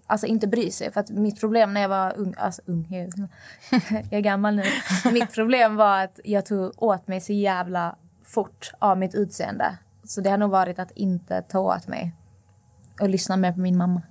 [0.08, 0.92] Alltså inte bry sig.
[0.92, 2.34] För att mitt problem när jag var ung...
[2.38, 3.30] Alltså ung, jag,
[3.92, 4.64] jag är gammal nu.
[5.14, 9.78] mitt problem var att jag tog åt mig så jävla fort av mitt utseende.
[10.04, 12.16] Så det har nog varit att inte ta åt mig.
[13.02, 14.02] Och lyssna mer på min mamma.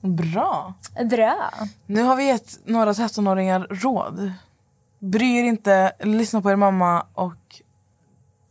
[0.00, 0.74] Bra.
[1.10, 1.50] Bra.
[1.86, 4.32] Nu har vi gett några 13-åringar råd.
[4.98, 7.62] Bry er inte, lyssna på er mamma och...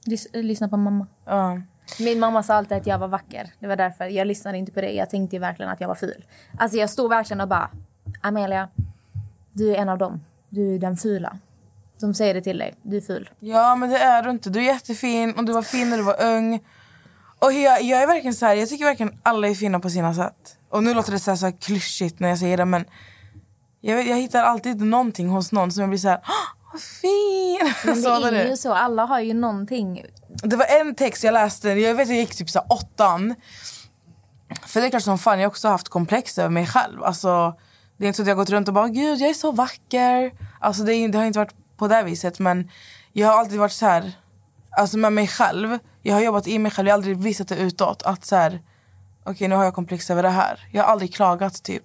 [0.06, 1.08] Lys- lyssna på mamma.
[1.26, 1.62] ja.
[2.00, 3.52] Min mamma sa alltid att jag var vacker.
[3.60, 4.92] Det var därför jag lyssnade inte på det.
[4.92, 6.26] Jag tänkte verkligen att jag var ful.
[6.60, 7.70] Alltså jag stod verkligen och bara,
[8.22, 8.70] Amelia,
[9.54, 10.24] du är en av dem.
[10.50, 11.38] Du är den fula.
[12.00, 12.74] De säger det till dig.
[12.82, 13.30] Du är ful.
[13.40, 14.50] ja, men det är du inte.
[14.50, 16.60] Du är jättefin och du var fin när du var ung.
[17.40, 20.14] Och jag, jag är verkligen så här, jag tycker verkligen alla är fina på sina
[20.14, 20.58] sätt.
[20.70, 22.86] Och nu låter det så här, så här klyschigt när jag säger det men
[23.86, 27.74] jag, jag hittar alltid någonting hos någon som jag blir så här, "Åh, vad fin!
[27.86, 28.50] Men det är det.
[28.50, 28.74] ju så.
[28.74, 30.06] Alla har ju någonting.
[30.44, 33.36] Det var en text jag läste, jag vet jag gick typ så här åttan.
[34.66, 37.04] För det är klart som fan jag har också haft komplex över mig själv.
[37.04, 37.56] Alltså,
[37.98, 39.52] det är inte så att jag har gått runt och bara gud jag är så
[39.52, 40.32] vacker.
[40.60, 42.70] Alltså det, är, det har inte varit på det viset men
[43.14, 44.12] jag har alltid varit så här,
[44.78, 45.80] alltså med mig själv.
[46.02, 48.62] Jag har jobbat i mig själv, jag har aldrig visat det utåt att så här,
[49.26, 50.68] okej nu har jag komplex över det här.
[50.72, 51.84] Jag har aldrig klagat typ.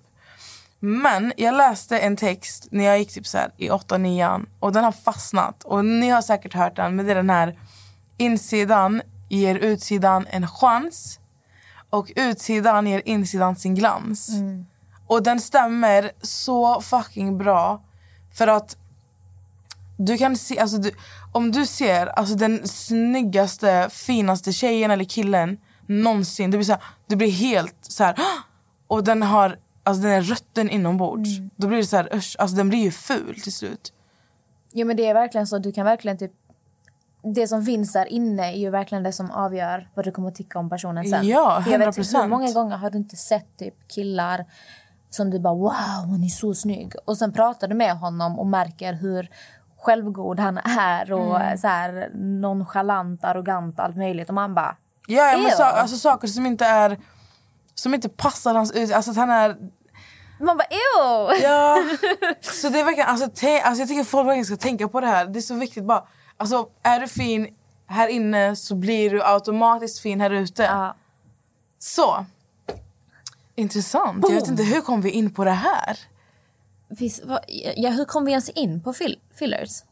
[0.81, 4.73] Men jag läste en text när jag gick typ så här i 8 9 och
[4.73, 5.65] den har fastnat.
[5.65, 7.59] Och ni har säkert hört den, men det är den här
[8.17, 11.21] insidan ger utsidan en chans
[11.91, 14.31] och utsidan ger insidan sin glans.
[15.07, 17.83] Och den stämmer så fucking bra.
[18.35, 18.77] För att
[19.97, 20.91] du kan se, alltså du,
[21.33, 26.51] om du ser alltså den snyggaste, finaste tjejen eller killen någonsin.
[26.51, 28.17] Du blir, så här, du blir helt så här.
[28.87, 29.57] Och den har
[29.91, 31.31] alltså den är rötten inombords.
[31.57, 33.93] Då blir det så här, usch, alltså den blir ju ful till slut.
[34.73, 35.59] Jo men det är verkligen så.
[35.59, 36.33] Du kan verkligen typ...
[37.23, 40.35] Det som finns där inne är ju verkligen det som avgör vad du kommer att
[40.35, 41.29] tycka om personen sen.
[41.29, 42.23] Ja, För jag vet, 100%.
[42.23, 44.45] Hur många gånger har du inte sett typ killar
[45.11, 46.93] som du bara wow, hon är så snygg.
[47.05, 49.31] Och sen pratar du med honom och märker hur
[49.79, 51.59] självgod han är och Mm.
[51.59, 54.29] så här nonchalant, arrogant, allt möjligt.
[54.29, 54.77] Och man bara...
[55.07, 56.99] Ja, ja men så, alltså, saker som inte är
[57.75, 58.93] som inte passar hans ut.
[58.93, 59.57] Alltså att han är...
[60.41, 61.43] Man bara ew!
[61.43, 61.85] Ja.
[62.41, 65.07] så det är verkligen, alltså, te, alltså jag tycker folk verkligen ska tänka på det
[65.07, 65.27] här.
[65.27, 66.05] Det är så viktigt bara.
[66.37, 67.49] Alltså är du fin
[67.87, 70.63] här inne så blir du automatiskt fin här ute.
[70.63, 70.97] Ja.
[71.79, 72.25] Så.
[73.55, 74.25] Intressant.
[74.29, 75.99] Jag vet inte hur kom vi in på det här?
[76.99, 77.41] Finns, vad,
[77.77, 79.83] ja, hur kom vi ens in på fill, fillers?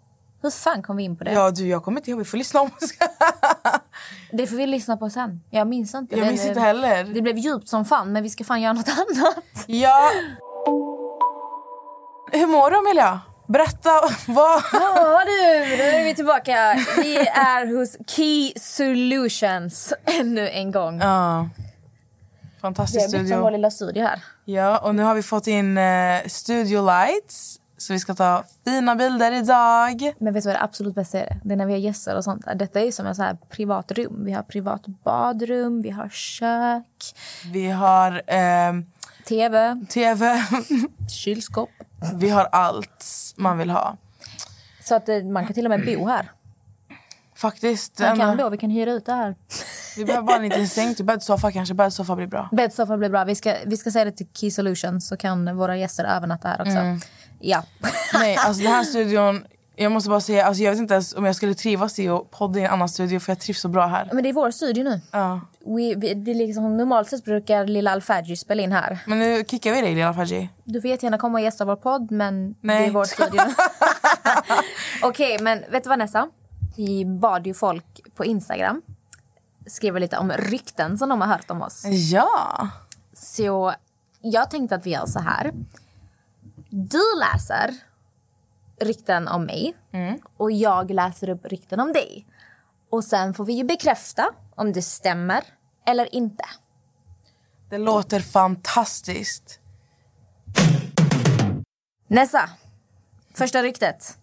[0.42, 1.32] Hur fan kom vi in på det?
[1.32, 2.70] Ja du jag kommer inte ihåg, vi får lyssna om.
[4.32, 5.40] Det får vi lyssna på sen.
[5.50, 6.16] Jag minns inte.
[6.16, 7.04] jag Det- minns inte heller.
[7.04, 9.44] Det blev djupt som fan, men vi ska fan göra något annat.
[9.66, 10.10] Ja.
[12.32, 13.20] Hur mår du Amelia?
[13.46, 13.90] Berätta.
[14.28, 14.62] Vad?
[14.72, 15.40] Ja du,
[15.76, 16.74] nu är vi tillbaka.
[16.96, 21.00] Vi är hos Key Solutions ännu en gång.
[21.00, 21.48] Ja.
[22.40, 23.42] Det Fantastisk har blivit som studio.
[23.42, 24.22] vår lilla studio här.
[24.44, 27.57] Ja, och nu har vi fått in eh, studio lights.
[27.78, 30.12] Så vi ska ta fina bilder idag.
[30.18, 31.40] Men vet du vad det absolut bästa är?
[31.44, 32.44] Det är när vi har gäster och sånt.
[32.54, 34.24] Detta är som en så här privat rum.
[34.24, 37.14] Vi har privat badrum, vi har kök,
[37.52, 38.72] Vi har eh,
[39.28, 40.42] tv, tv.
[41.10, 41.70] kylskåp.
[42.14, 43.04] vi har allt
[43.36, 43.96] man vill ha.
[44.84, 46.30] Så att eh, man kan till och med bo här.
[47.34, 47.98] Faktiskt.
[47.98, 49.34] Man kan då, vi kan hyra ut det här.
[49.96, 51.74] Vi behöver bara en liten säng till bäddsoffa kanske.
[51.74, 52.48] Bäddsoffa blir bra.
[52.52, 53.24] Bäddsoffa blir bra.
[53.24, 56.60] Vi ska, vi ska säga det till Key Solutions så kan våra gäster övernatta här
[56.60, 57.06] också.
[57.40, 57.64] Ja.
[58.12, 59.44] Nej, alltså den här studion.
[59.76, 62.30] Jag måste bara säga, alltså jag vet inte ens om jag skulle trivas i att
[62.30, 64.08] podda i en annan studio för jag trivs så bra här.
[64.12, 65.00] Men det är vår studio nu.
[65.10, 65.40] Ja.
[65.60, 68.98] We, vi, det är liksom, normalt sett brukar lilla Alfadji spela in här.
[69.06, 70.48] Men nu kickar vi dig lilla Faji.
[70.64, 72.86] Du får jättegärna komma och gästa vår podd, men det Nej.
[72.86, 73.40] är vår studio.
[75.02, 76.28] Okej, men vet du vad Nessa?
[76.76, 78.82] Vi bad ju folk på Instagram
[79.70, 81.84] skriva lite om rykten som de har hört om oss.
[82.12, 82.68] Ja.
[83.12, 83.74] Så
[84.20, 85.52] jag tänkte att vi gör så här.
[86.70, 87.74] Du läser
[88.80, 89.74] rykten om mig
[90.36, 92.26] och jag läser upp rykten om dig.
[92.90, 95.44] Och sen får vi ju bekräfta om det stämmer
[95.86, 96.44] eller inte.
[97.70, 99.60] Det låter fantastiskt.
[102.08, 102.50] Nessa,
[103.34, 104.18] första ryktet.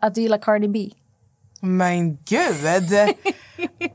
[0.00, 0.90] Att du gillar Cardi B.
[1.60, 2.92] Men gud!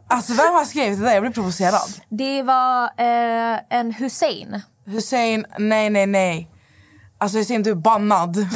[0.07, 1.13] Alltså vem har skrivit det där?
[1.13, 1.89] Jag blir provocerad.
[2.09, 4.61] Det var eh, en Hussein.
[4.85, 6.49] Hussein, nej nej nej.
[7.21, 8.37] Alltså Hussein du är bannad.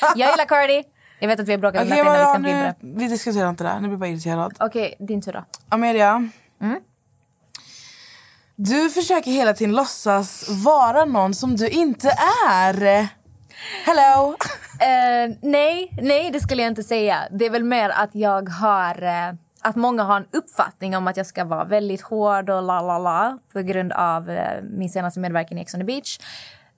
[0.00, 0.84] Jag gillar Cardi.
[1.18, 3.50] Jag vet att vi har bråkat om Okej detta innan, vi ska nu, vi diskuterar
[3.50, 3.80] inte det här.
[3.80, 4.56] Nu blir jag bara irriterad.
[4.60, 5.44] Okej, din tur då.
[5.68, 6.28] Amelia.
[6.60, 6.80] Mm.
[8.56, 12.08] Du försöker hela tiden låtsas vara någon som du inte
[12.48, 13.08] är.
[13.86, 14.36] Hello!
[14.72, 17.18] Eh, nej, nej, det skulle jag inte säga.
[17.30, 19.02] Det är väl mer att jag har...
[19.02, 22.80] Eh, att många har en uppfattning om att jag ska vara väldigt hård och la
[22.80, 26.18] la la på grund av eh, min senaste medverkan i Ex on the beach.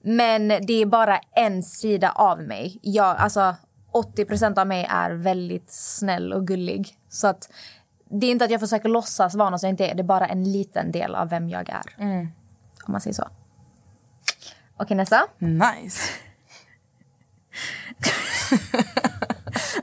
[0.07, 2.79] Men det är bara en sida av mig.
[2.81, 3.55] Jag, alltså,
[3.93, 6.97] 80% av mig är väldigt snäll och gullig.
[7.09, 7.49] Så att
[8.09, 9.95] det är inte att jag försöker låtsas vara någon som jag inte är.
[9.95, 11.95] Det är bara en liten del av vem jag är.
[12.85, 13.27] Om man säger så.
[14.77, 15.27] Okej, Nessa.
[15.37, 16.01] Nice.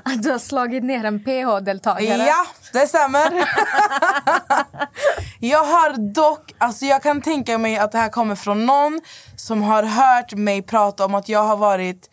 [0.22, 2.26] Du har slagit ner en PH-deltagare.
[2.26, 3.30] Ja, det stämmer.
[5.48, 9.00] jag har dock, alltså jag kan tänka mig att det här kommer från någon
[9.36, 12.10] som har hört mig prata om att jag har varit,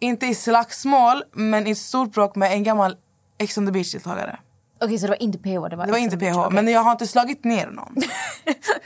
[0.00, 2.96] inte i slagsmål, men i ett stort bråk med en gammal
[3.38, 4.38] Ex on the beach-deltagare.
[4.80, 5.46] Okej, så det var inte PH?
[5.46, 7.94] Det var, Det var inte PH, men jag har inte slagit ner någon.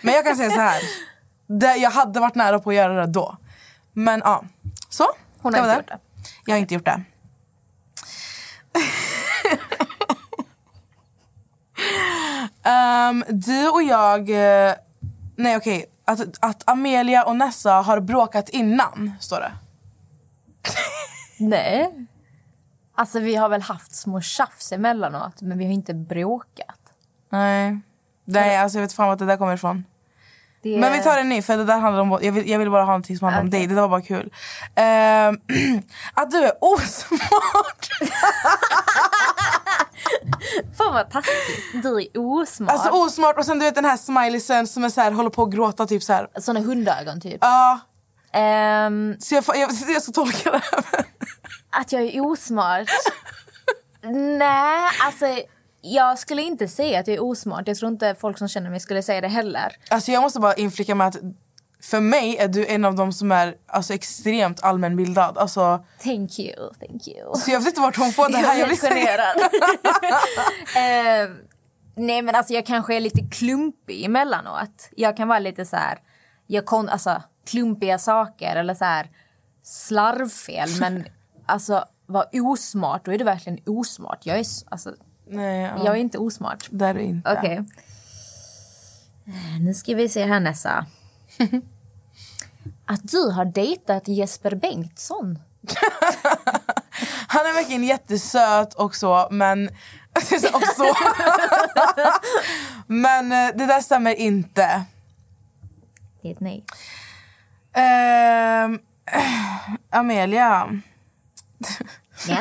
[0.01, 0.83] men jag kan säga så här.
[1.47, 3.37] Det, jag hade varit nära på att göra det då.
[3.93, 4.45] Men ja,
[4.89, 5.05] så.
[5.39, 5.99] Hon har inte gjort det.
[6.47, 7.03] Jag har inte gjort det.
[13.09, 14.31] Ehm, du och jag...
[14.31, 14.75] eh,
[15.37, 15.87] nej, okej.
[16.05, 19.53] Att, att Amelia och Nessa har bråkat innan, står det.
[21.39, 22.07] Nej.
[22.95, 26.81] Alltså, vi har väl haft små tjafs emellanåt, men vi har inte bråkat.
[27.33, 27.81] Nej.
[28.25, 29.85] Nej, alltså jag vet fan vart det där kommer ifrån.
[30.63, 30.79] Det...
[30.79, 32.19] Men vi tar en ny, för det där handlar om...
[32.23, 33.59] Jag vill, jag vill bara ha någonting som handlar om Okej.
[33.61, 33.67] dig.
[33.67, 34.33] Det där var bara kul.
[34.75, 35.41] Ehm,
[36.15, 37.89] att du är osmart.
[40.79, 41.83] Fan vad taskigt.
[41.83, 42.73] Du är osmart.
[42.73, 45.43] Alltså osmart och sen du vet den här smileysen som är så här, håller på
[45.43, 46.29] att gråta typ så här.
[46.41, 47.39] Såna hundögon, typ.
[47.41, 47.81] Ja,
[48.33, 51.05] Ehm, så jag, jag, jag ska tolka det här.
[51.71, 52.89] att jag är osmart?
[54.39, 55.27] Nej, alltså...
[55.89, 57.69] Jag skulle inte säga att jag är osmart.
[57.69, 59.77] Jag tror inte folk som känner mig skulle säga det heller.
[59.91, 61.17] Alltså jag måste bara inflika med att
[61.83, 65.39] för mig är du en av dem som är alltså, extremt allmänbildad.
[65.39, 67.35] Alltså, Thank you, thank you.
[67.35, 68.59] så jag vet inte vart hon får det här.
[68.59, 68.95] Jag säga.
[68.95, 69.37] generad.
[70.77, 71.31] Eh,
[71.95, 74.89] nej men alltså jag kanske är lite klumpig emellanåt.
[74.97, 75.99] Jag kan vara lite så här,
[76.47, 79.11] jag kon, alltså klumpiga saker eller så här
[79.63, 81.05] slarvfel men
[81.47, 84.27] alltså vara osmart då är det verkligen osmart.
[84.27, 84.95] Jag är, alltså,
[85.29, 85.85] Nej, ja.
[85.85, 86.69] jag är inte osmart.
[86.71, 87.33] Det är du inte.
[87.39, 87.65] Okej.
[89.27, 90.87] Eh, Nu ska vi se här Nessa.
[92.87, 95.39] Att du har dejtat Jesper Bengtsson.
[97.29, 99.69] Han är verkligen jättesöt och så, men...
[100.53, 100.95] och så.
[102.87, 104.85] men eh, det där stämmer inte.
[106.23, 106.65] Det är ett nej.
[107.73, 108.79] Ehm,
[109.91, 110.81] Amelia,
[112.29, 112.37] Ja.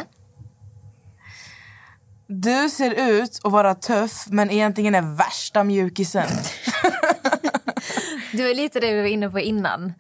[2.28, 6.28] du ser ut att vara tuff men egentligen är värsta mjukisen.
[8.38, 9.94] Det var lite det vi var inne på innan.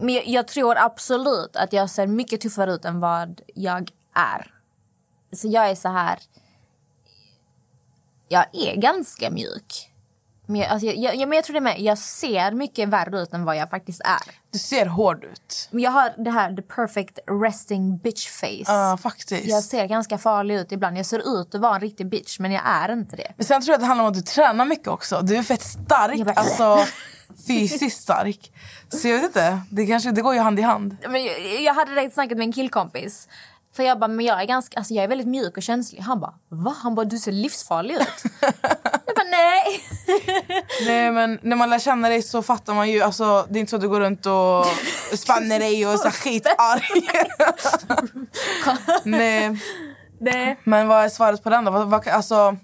[0.00, 4.54] Men jag, jag tror absolut att jag ser mycket tuffare ut än vad jag är.
[5.32, 6.18] Så jag är så här...
[8.28, 9.90] Jag är ganska mjuk.
[10.46, 11.80] Men jag, alltså jag, jag, men jag tror det med.
[11.80, 14.34] Jag ser mycket värre ut än vad jag faktiskt är.
[14.50, 15.68] Du ser hård ut.
[15.70, 18.64] Men jag har det här the perfect resting bitch face.
[18.72, 19.44] Ja, faktiskt.
[19.44, 20.98] Jag ser ganska farlig ut ibland.
[20.98, 23.32] Jag ser ut att vara en riktig bitch, men jag är inte det.
[23.36, 25.20] Men Sen tror jag att det handlar om att du tränar mycket också.
[25.22, 26.78] Du är fett stark, Jag bara- alltså
[27.46, 28.52] fysiskt stark.
[28.88, 30.96] Så jag vet inte, det, kanske, det går ju hand i hand.
[31.08, 33.28] Men jag, jag hade direkt snackat med en killkompis.
[33.76, 36.00] För jag bara, men jag är ganska, alltså jag är väldigt mjuk och känslig.
[36.00, 36.76] Han bara, va?
[36.82, 38.22] Han bara, du ser livsfarlig ut.
[39.06, 39.80] jag bara, nej.
[40.86, 43.70] Nej men när man lär känna dig så fattar man ju, alltså det är inte
[43.70, 44.66] så att du går runt och
[45.18, 46.82] spänner dig och är så skitarg.
[49.04, 49.60] Nej.
[50.20, 50.60] nej.
[50.64, 51.70] Men vad är svaret på den då?
[51.70, 52.56] Vad, vad, alltså,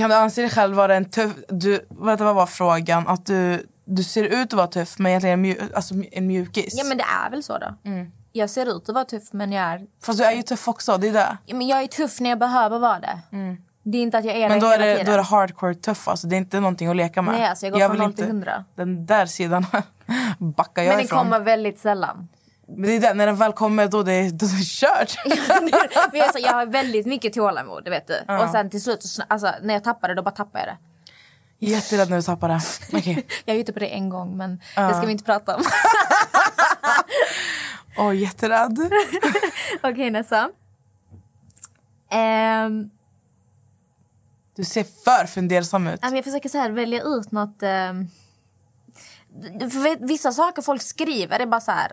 [0.00, 1.32] kan du anse dig själv vara en tuff...
[1.48, 3.08] Du, vänta, vad var frågan?
[3.08, 6.74] Att du, du ser ut att vara tuff men egentligen en, mju, alltså, en mjukis?
[6.78, 7.74] Ja men det är väl så då.
[7.90, 8.12] Mm.
[8.32, 10.96] Jag ser ut att vara tuff men jag är, Fast du är ju tuff också,
[10.96, 11.36] det är det.
[11.46, 13.18] ja, men jag är tuff när jag behöver vara det.
[13.82, 14.50] Det är inte att jag är Mm.
[14.50, 15.06] Men då är det, tiden.
[15.06, 16.26] då är det hardcore tuff alltså.
[16.26, 17.34] Det är inte någonting att leka med.
[17.34, 18.64] Nej, alltså jag går från vill 0 till inte- 100.
[18.74, 19.66] Den där sidan
[20.38, 21.18] backar jag men den ifrån.
[21.18, 22.28] kommer väldigt sällan.
[22.76, 25.18] Men det är det, när den väl kommer då det, då är det kört.
[26.12, 28.34] Jag, så, jag har väldigt mycket tålamod, vet du.
[28.34, 30.76] Och sen till slut, alltså, när jag tappar det, då bara tappar jag det.
[31.66, 32.60] Jätterädd när du tappar det.
[32.92, 33.26] Okej.
[33.44, 35.62] Jag är ute på det en gång, men det ska vi inte prata om.
[37.98, 38.78] Åh, oh, jätterädd.
[39.82, 40.50] Okej, Nessa.
[42.10, 42.90] Ehm,
[44.56, 46.00] Du ser för fundersam ut.
[46.02, 47.62] Ja, Jag försöker så här välja ut något...
[47.62, 48.06] ehm,
[49.70, 51.92] för vet- vissa saker folk skriver är bara så här...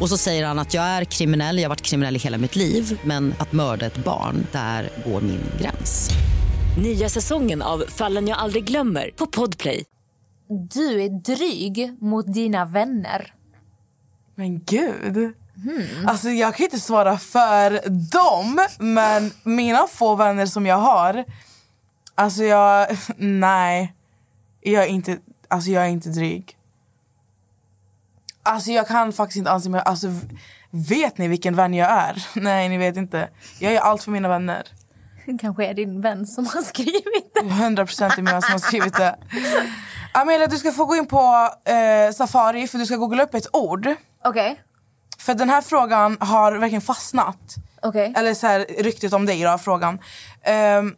[0.00, 2.56] Och så säger han att jag är kriminell, jag har varit kriminell i hela mitt
[2.56, 6.10] liv men att mörda ett barn, där går min gräns.
[6.78, 9.84] Nya säsongen av Fallen jag aldrig glömmer på Podplay.
[10.48, 13.34] Du är dryg mot dina vänner.
[14.34, 15.34] Men gud.
[16.06, 21.24] Alltså jag kan inte svara för dem, men mina få vänner som jag har...
[22.14, 22.98] Alltså jag...
[23.16, 23.94] Nej.
[24.60, 25.18] Jag är inte,
[25.48, 26.55] alltså jag är inte dryg.
[28.46, 29.82] Alltså jag kan faktiskt inte anse mig...
[29.84, 30.06] Alltså,
[30.70, 32.26] vet ni vilken vän jag är?
[32.40, 33.28] Nej, ni vet inte.
[33.60, 34.62] Jag är allt för mina vänner.
[35.40, 37.40] kanske är din vän som har skrivit det.
[37.40, 39.16] 100% är mina som har skrivit det.
[40.12, 43.56] Amelia, du ska få gå in på eh, Safari för du ska googla upp ett
[43.56, 43.94] ord.
[44.24, 44.60] Okej.
[45.18, 47.54] För den här frågan har verkligen fastnat.
[47.82, 48.14] Okej.
[48.16, 49.98] Eller så här, ryktet om dig då, frågan.
[50.42, 50.94] Ehm,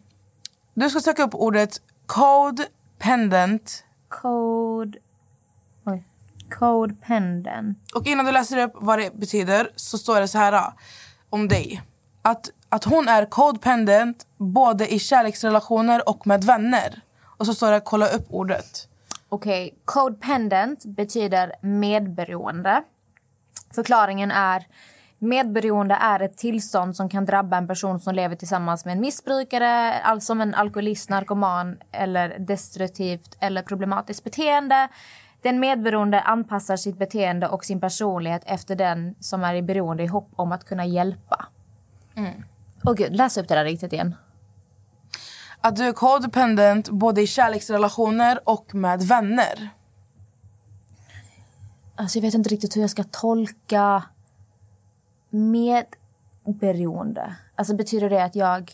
[0.74, 2.66] du ska söka upp ordet code
[2.98, 3.84] pendant.
[4.08, 4.98] Code...
[6.50, 6.58] Oj.
[6.58, 7.78] Code pendant.
[7.94, 10.74] Och innan du läser upp vad det betyder så står det så här ah,
[11.30, 11.82] om dig.
[12.22, 17.00] Att, att hon är code pendant både i kärleksrelationer och med vänner.
[17.38, 18.88] Och så står det kolla upp ordet.
[19.28, 22.82] Okej, codependent betyder medberoende.
[23.74, 24.66] Förklaringen är
[25.18, 30.00] medberoende är ett tillstånd som kan drabba en person som lever tillsammans med en missbrukare,
[30.00, 34.88] alltså en alkoholist, narkoman eller destruktivt eller problematiskt beteende.
[35.42, 40.06] Den medberoende anpassar sitt beteende och sin personlighet efter den som är i beroende i
[40.06, 41.46] hopp om att kunna hjälpa.
[42.84, 44.14] Åh gud, läs upp det där riktigt igen.
[45.60, 49.68] Att du är codependent både i kärleksrelationer och med vänner.
[51.94, 54.02] Alltså jag vet inte riktigt hur jag ska tolka
[55.30, 57.34] medberoende.
[57.54, 58.72] Alltså betyder det att jag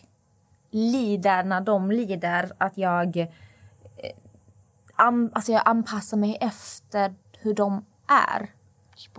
[0.70, 2.52] lider när de lider?
[2.58, 3.26] Att jag,
[4.97, 8.51] an, alltså jag anpassar mig efter hur de är?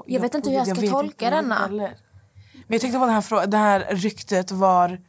[0.06, 1.68] Jag vet inte hur jag ska tolka jag vet denna.
[1.68, 1.90] Men
[2.68, 5.02] jag tyckte på den här, det här ryktet var...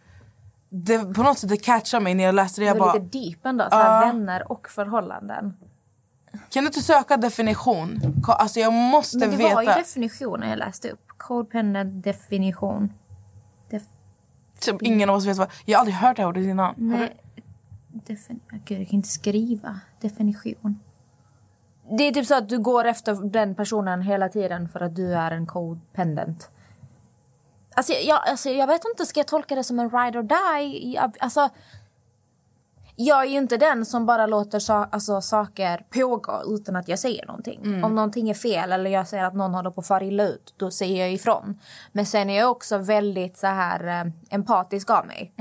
[0.68, 2.64] Det, på något sätt det catchade mig när jag läste det.
[2.64, 3.64] Det Jag var bara, lite deep ändå.
[3.70, 4.06] Så här, Ja.
[4.12, 5.56] Vänner och förhållanden.
[6.50, 8.00] kan du inte söka definition?
[8.28, 9.54] Alltså jag måste Men det veta.
[9.54, 11.08] var ju definitionen jag läste upp.
[11.16, 12.92] Codependent definition.
[13.70, 13.82] Def,
[14.60, 15.48] typ, ingen av oss vet vad...
[15.64, 16.74] Jag har aldrig hört det här ordet innan.
[16.76, 17.16] Nej.
[18.06, 19.80] Defin, Gud, jag kan inte skriva.
[20.00, 20.80] Definition.
[21.90, 25.14] Det är typ så att du går efter den personen hela tiden för att du
[25.14, 26.50] är en codependent.
[27.74, 30.92] Alltså jag, alltså jag vet inte, ska jag tolka det som en ride or die?
[30.94, 31.48] Jag, alltså,
[32.96, 36.98] jag är ju inte den som bara låter sa, alltså, saker pågå utan att jag
[36.98, 37.60] säger någonting.
[37.84, 40.54] Om någonting är fel eller jag ser att någon håller på att fara illa ut,
[40.56, 41.60] då säger jag ifrån.
[41.92, 45.32] Men sen är jag också väldigt så här eh, empatisk av mig.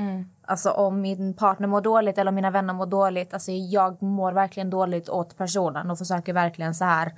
[0.48, 3.34] Alltså om min partner mår dåligt eller om mina vänner mår dåligt.
[3.34, 7.14] Alltså jag mår verkligen dåligt åt personen och försöker verkligen så här.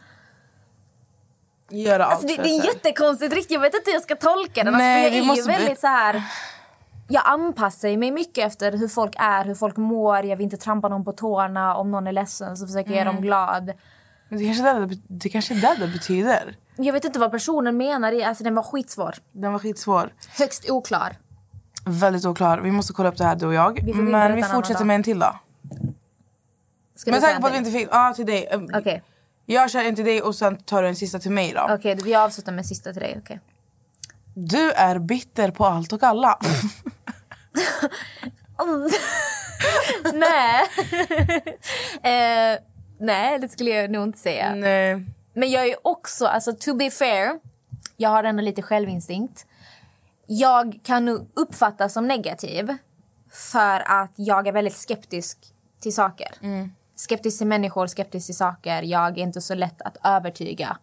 [1.69, 3.51] Göra allt Alltså det, för det är jättekonstigt riktigt.
[3.51, 4.67] Jag vet inte hur jag ska tolka den.
[4.67, 6.23] Alltså, Nej, vi jag är måste ju väldigt så här.
[7.07, 10.25] Jag anpassar mig mycket efter hur folk är, hur folk mår.
[10.25, 11.75] Jag vill inte trampa någon på tårna.
[11.75, 13.73] Om någon är ledsen så försöker jag göra dem glad.
[14.30, 16.57] Men det kanske är det, det, det kanske är det det betyder.
[16.75, 18.21] Jag vet inte vad personen menar.
[18.21, 19.15] Alltså den var skitsvår.
[19.32, 20.13] Den var skitsvår.
[20.38, 21.17] Högst oklar.
[21.88, 22.58] Väldigt oklar.
[22.58, 23.80] Vi måste kolla upp det här du och jag.
[23.84, 25.36] Vi Men vi en fortsätter med en till då.
[26.96, 27.88] Ska Men säker på att vi en inte fick...
[27.92, 28.50] Ja, till dig.
[28.74, 29.04] Okej,
[29.46, 31.68] Jag kör en till dig och sen tar du en sista till mig då.
[31.74, 33.20] okej, vi avslutar med sista till dig.
[33.24, 33.40] okej.
[34.34, 36.40] Du är bitter på allt och alla.
[40.14, 40.64] nej.
[42.54, 42.60] eh,
[43.00, 44.56] nej, det skulle jag nog inte säga.
[44.56, 45.06] Nej.
[45.34, 47.40] Men jag är också, alltså to be fair,
[47.98, 49.46] jag har ändå lite självinstinkt.
[50.28, 52.78] Jag kan nog uppfattas som negativ
[53.30, 55.38] för att jag är väldigt skeptisk
[55.80, 56.28] till saker.
[56.95, 58.82] Skeptisk till människor, skeptisk till saker.
[58.82, 60.78] Jag är inte så lätt att övertyga.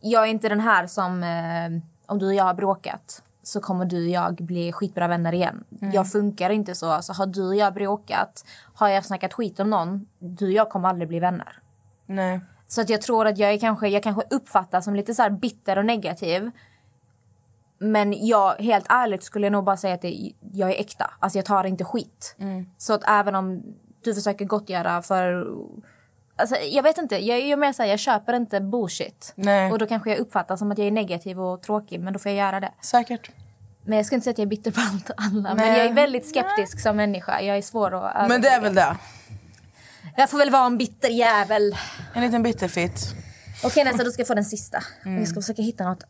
[0.00, 3.84] Jag är inte den här som, eh, om du och jag har bråkat så kommer
[3.84, 5.64] du och jag bli skitbra vänner igen.
[5.92, 6.90] Jag funkar inte så.
[6.90, 8.44] Alltså, har du och jag bråkat,
[8.74, 11.58] har jag snackat skit om någon, du och jag kommer aldrig bli vänner.
[12.06, 12.40] Nej.
[12.68, 15.30] Så att jag tror att jag, är kanske, jag kanske uppfattas som lite så här
[15.30, 16.50] bitter och negativ.
[17.78, 21.10] Men jag, helt ärligt skulle jag nog bara säga att det, jag är äkta.
[21.18, 22.36] Alltså jag tar inte skit.
[22.78, 23.62] Så att även om
[24.04, 25.46] du försöker gottgöra för
[26.38, 29.32] Alltså, jag vet inte, jag är mer såhär, jag köper inte bullshit.
[29.36, 29.72] Nej.
[29.72, 32.32] Och då kanske jag uppfattas som att jag är negativ och tråkig, men då får
[32.32, 32.72] jag göra det.
[32.80, 33.30] Säkert.
[33.84, 35.54] Men jag ska inte säga att jag är bitter på allt och alla.
[35.54, 35.78] Men Nej.
[35.78, 37.40] jag är väldigt skeptisk som människa.
[37.40, 38.28] Jag är svår att.
[38.28, 38.96] Men det är väl det.
[40.16, 41.76] Jag får väl vara en bitter jävel.
[42.14, 43.14] En liten bitterfitt.
[43.64, 44.82] Okej nästa, du ska få den sista.
[45.04, 45.18] Mm.
[45.18, 46.04] Jag ska försöka hitta något.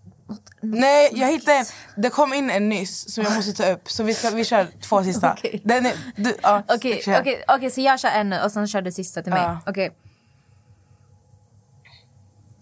[0.60, 1.66] Nej, jag hittade en.
[1.96, 3.90] Det kom in en nyss som jag måste ta upp.
[3.90, 5.32] Så vi, ska, vi kör två sista.
[5.38, 5.60] Okej.
[6.16, 7.20] Du, ja, kör.
[7.20, 9.42] okej, okej, så jag kör en och sen kör du sista till mig.
[9.42, 9.60] Ja.
[9.66, 9.96] Okej.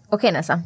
[0.09, 0.61] Okej Nessa.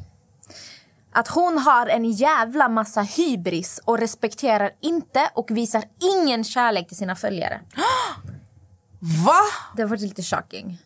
[1.12, 5.84] Att hon har en jävla massa hybris och respekterar inte och visar
[6.16, 7.62] ingen kärlek till sina följare.
[9.26, 9.40] Va?
[9.76, 10.78] Det var faktiskt lite shocking.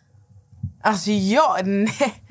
[0.82, 2.24] Alltså jag, nej.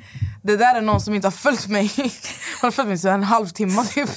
[0.42, 1.92] Det där är någon som inte har följt mig.
[1.96, 2.10] Hon
[2.62, 4.10] har följt mig sedan en halvtimme typ.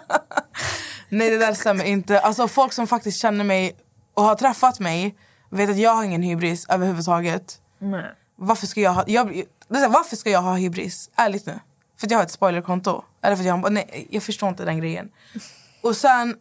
[1.08, 2.20] nej det där stämmer inte.
[2.20, 3.76] Alltså folk som faktiskt känner mig
[4.14, 5.16] och har träffat mig
[5.50, 7.60] vet att jag har ingen hybris överhuvudtaget.
[8.36, 9.24] Varför ska jag ha, jag,
[9.74, 11.10] här, varför ska jag ha hybris?
[11.16, 11.60] Ärligt nu.
[11.98, 13.04] För att jag har ett spoilerkonto?
[13.22, 15.08] Eller för att jag har, nej, jag förstår inte den grejen.
[15.82, 16.36] Och sen,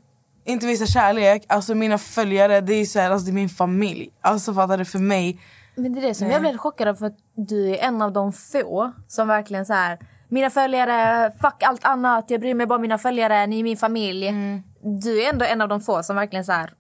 [0.46, 1.46] inte visa kärlek.
[1.50, 4.10] Alltså mina följare, det är, så här, alltså, det är min familj.
[4.22, 4.86] Alltså fattar du?
[4.86, 5.40] För mig,
[5.76, 8.14] Men det är det som jag blev chockad av för att du är en av
[8.14, 10.00] de få som verkligen så här.
[10.30, 13.78] Mina följare, fuck allt annat, jag bryr mig bara om mina följare, ni är min
[13.78, 14.34] familj.
[14.82, 16.74] Du är ändå en av de få som verkligen så här.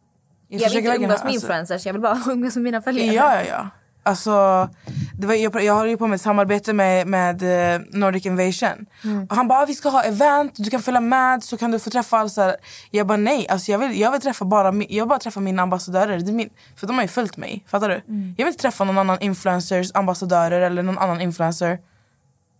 [0.47, 3.13] Jag, vill försöker inte umgås med alltså- influencers, jag vill bara umgås med mina följare.
[3.13, 3.69] Ja, ja, ja.
[4.03, 4.69] Alltså,
[5.17, 7.43] det var, jag, jag håller ju på med samarbete med, med
[7.75, 8.85] eh, Nordic Invasion.
[9.29, 11.79] Och han bara, "Ah, vi ska ha event, du kan följa med så kan du
[11.79, 12.55] få träffa alla så.
[12.91, 16.19] Jag bara nej, alltså, jag, vill, jag vill träffa bara, jag bara träffa mina ambassadörer.
[16.19, 17.95] Det min, för de har ju följt mig, fattar du?
[18.37, 21.79] Jag vill inte träffa någon annan influencers ambassadörer eller någon annan influencer.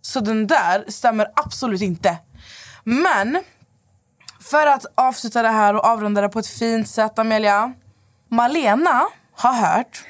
[0.02, 2.16] Så den där stämmer absolut inte.
[2.84, 3.42] Men
[4.40, 7.72] för att avsluta det här och avrunda det på ett fint sätt, Amelia.
[8.28, 9.02] Malena
[9.36, 10.04] har hört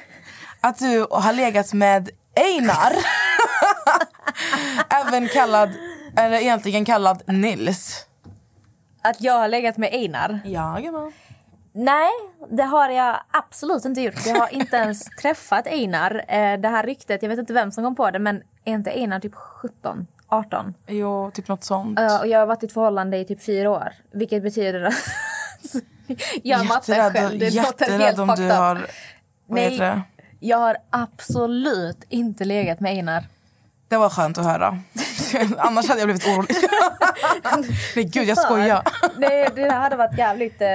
[0.61, 2.93] att du har legat med Einar.
[5.07, 5.69] Även kallad,
[6.17, 8.05] eller egentligen kallad Nils.
[9.01, 10.39] Att jag har legat med Einar?
[10.45, 11.11] Jajamän.
[11.73, 12.09] Nej,
[12.49, 14.25] det har jag absolut inte gjort.
[14.25, 16.25] Jag har inte ens träffat Einar.
[16.27, 18.91] Eh, Det här ryktet, jag vet inte vem som kom på det, men är inte
[18.91, 20.73] Einar typ 17, 18?
[20.87, 21.99] Jo, typ något sånt.
[21.99, 23.93] Och jag har varit i ett förhållande i typ fyra år.
[24.11, 24.93] Vilket betyder att...
[26.43, 27.39] jag Jätterädd, själv.
[27.39, 28.51] Det låter helt fucked up.
[28.51, 28.87] har...
[29.47, 30.01] Nej.
[30.45, 30.49] Det?
[30.49, 33.25] Jag har absolut inte legat med Einar.
[33.87, 34.79] Det var skönt att höra.
[35.57, 36.55] Annars hade jag blivit orolig.
[37.95, 38.83] Nej gud, jag skojar.
[39.17, 40.61] Nej, det hade varit jävligt...
[40.61, 40.67] Eh,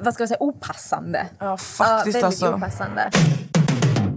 [0.00, 0.42] vad ska jag säga?
[0.42, 1.26] Opassande.
[1.38, 2.54] Ja, faktiskt väldigt alltså.
[2.54, 3.10] opassande.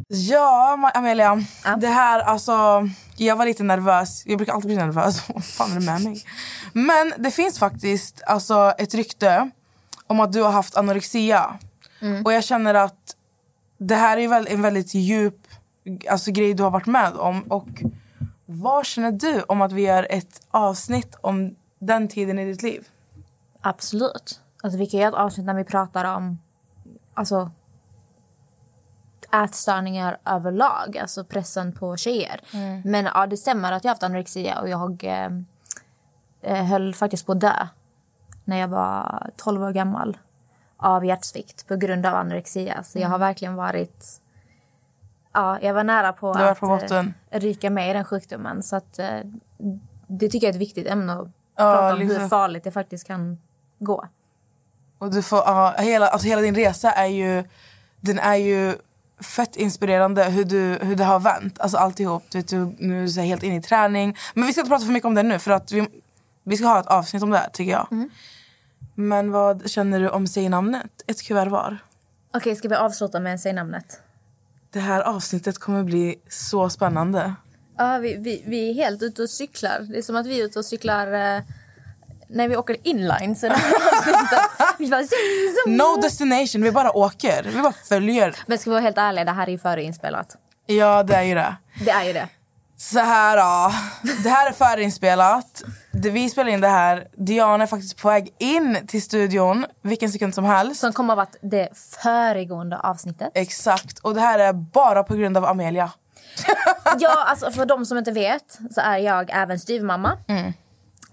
[0.07, 1.43] Ja, Amelia.
[1.63, 1.75] Ja.
[1.75, 2.89] Det här, alltså...
[3.15, 4.23] Jag var lite nervös.
[4.25, 5.29] Jag brukar alltid bli nervös.
[5.33, 6.23] Vad fan är det med mig?
[6.73, 9.49] Men det finns faktiskt alltså, ett rykte
[10.07, 11.53] om att du har haft anorexia.
[12.25, 13.15] Och jag känner att
[13.87, 15.47] det här är väl en väldigt djup
[16.09, 17.43] alltså, grej du har varit med om.
[17.43, 17.83] Och
[18.45, 22.87] vad känner du om att vi gör ett avsnitt om den tiden i ditt liv?
[23.61, 24.41] Absolut.
[24.63, 26.39] Alltså, vi kan göra ett avsnitt när vi pratar om
[27.13, 27.51] alltså,
[29.33, 32.41] ätstörningar överlag, alltså pressen på tjejer.
[32.85, 35.29] Men ja, det stämmer att jag har haft anorexia och jag eh,
[36.41, 37.67] eh, höll faktiskt på att dö
[38.45, 40.17] när jag var 12 år gammal
[40.83, 42.83] av hjärtsvikt på grund av anorexia.
[42.83, 44.05] Så jag har verkligen varit...
[45.33, 47.13] Ja, jag var nära på varit att på botten.
[47.31, 48.63] eh, ryka med i den sjukdomen.
[48.63, 49.19] Så att, eh,
[50.07, 51.27] det tycker jag är ett viktigt ämne att
[51.57, 52.21] Ja, prata om liksom.
[52.21, 53.37] hur farligt det faktiskt kan
[53.79, 54.05] gå.
[54.97, 57.43] Och du får, ja, hela, alltså hela din resa är ju,
[57.99, 58.75] den är ju
[59.21, 61.59] fett inspirerande hur, du, hur det har vänt.
[61.59, 62.23] Alltså alltihop.
[62.29, 64.17] Du, du, nu är du helt inne i träning.
[64.33, 65.87] Men vi ska inte prata för mycket om det nu för att vi,
[66.43, 67.87] vi ska ha ett avsnitt om det här tycker jag.
[67.91, 68.09] Mm.
[68.95, 71.03] Men vad känner du om Säg namnet?
[71.07, 71.77] Ett kuvert var.
[72.33, 74.01] Okej, ska vi avsluta med Säg namnet?
[74.69, 77.33] Det här avsnittet kommer bli så spännande.
[77.77, 79.79] Ja, vi, vi, vi är helt ute och cyklar.
[79.89, 81.41] Det är som att vi är ute och cyklar eh,
[82.27, 83.35] när vi åker inline.
[83.35, 83.47] Så
[84.77, 85.01] vi bara.
[85.65, 87.43] No destination, vi bara åker.
[87.55, 88.35] Vi bara följer.
[88.47, 90.37] Men ska vi vara helt ärliga, det här är ju förinspelat.
[90.65, 91.55] Ja, det är ju det.
[91.85, 92.27] Det är ju det.
[92.91, 93.73] Så här då.
[94.23, 95.63] Det här är förinspelat.
[95.91, 97.07] Det vi spelar in det här.
[97.17, 100.79] Diana är faktiskt på väg in till studion vilken sekund som helst.
[100.79, 101.69] Som kommer att vara det
[102.01, 103.31] föregående avsnittet.
[103.35, 103.99] Exakt.
[103.99, 105.91] Och det här är bara på grund av Amelia.
[106.99, 110.17] Ja, alltså för de som inte vet så är jag även styvmamma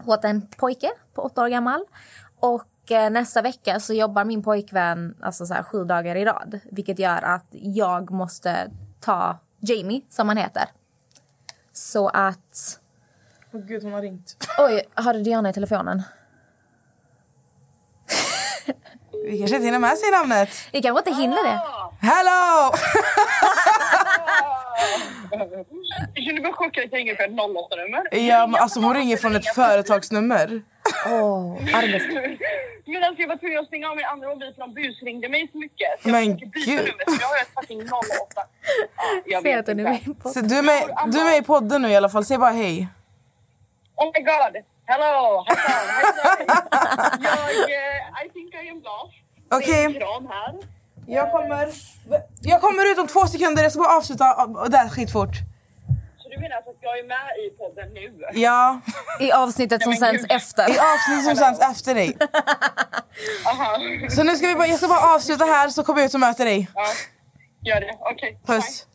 [0.06, 1.84] åt en pojke på åtta år gammal.
[2.40, 6.60] Och eh, nästa vecka så jobbar min pojkvän alltså så här, sju dagar i rad.
[6.70, 10.64] Vilket gör att jag måste ta Jamie, som han heter.
[11.80, 12.78] Så att...
[13.52, 14.48] Åh gud, hon har ringt.
[14.58, 16.02] Oj, har du Diana i telefonen?
[19.24, 20.48] Vi kanske inte hinner med sig namnet.
[20.72, 21.60] Vi kanske inte hinner det.
[22.00, 22.72] Hello!
[26.14, 28.28] Jag känner mig chockad att jag ringer för ett 08-nummer.
[28.28, 30.62] Ja, men alltså hon ringer från ett företagsnummer.
[31.06, 32.04] Åh, arbets...
[32.92, 35.48] Men alltså jag var tvungen att stänga av min andra mobil för de busringde mig
[35.52, 35.88] så mycket.
[36.02, 36.50] Så jag Men gud.
[36.68, 37.88] nummer så jag har ett fucking 08.
[38.34, 38.42] Ja,
[39.26, 40.08] jag Säg vet att den är inte.
[40.24, 40.32] med.
[40.34, 40.82] Så du, är med,
[41.12, 42.24] du är med i podden nu i alla fall.
[42.24, 42.88] Säg bara hej.
[43.96, 44.54] Oh my god!
[44.86, 45.44] Hello!
[45.48, 45.72] Hejsan!
[45.96, 46.46] Hejsan!
[47.20, 49.14] Jag, eh, I think I am lost.
[49.50, 49.84] Okej.
[50.28, 50.54] Här.
[51.06, 51.68] Jag kommer,
[52.40, 53.62] jag kommer ut om två sekunder.
[53.62, 55.34] Jag ska bara avsluta och där skitfort.
[56.30, 58.40] Du menar alltså att jag är med i podden nu?
[58.40, 58.80] Ja,
[59.20, 60.70] I avsnittet som sänds efter.
[60.70, 62.16] i avsnitt som sänds efter dig.
[63.46, 63.78] Aha.
[64.10, 66.20] Så nu ska vi bara, jag ska bara avsluta här så kommer jag ut och
[66.20, 66.68] möter dig.
[66.74, 66.86] Ja,
[67.64, 67.96] gör det.
[68.00, 68.40] Okej.
[68.46, 68.86] Puss.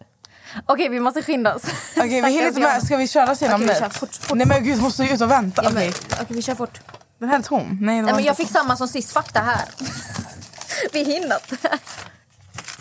[0.66, 1.64] Okej, vi måste skynda oss.
[1.98, 2.84] Okej, vi hinner inte med.
[2.84, 3.80] Ska vi köra sen om Okej, vi det?
[3.80, 4.38] kör fort, fort.
[4.38, 5.64] Nej men gud, måste ju ut och vänta.
[5.64, 6.80] Ja, Okej, men- Okej, vi kör fort.
[7.20, 7.78] den här är tom.
[7.82, 9.12] Nej, det Nej, var men inte jag fick samma som sist.
[9.14, 9.66] Fakta här.
[10.94, 11.78] vi hinner inte.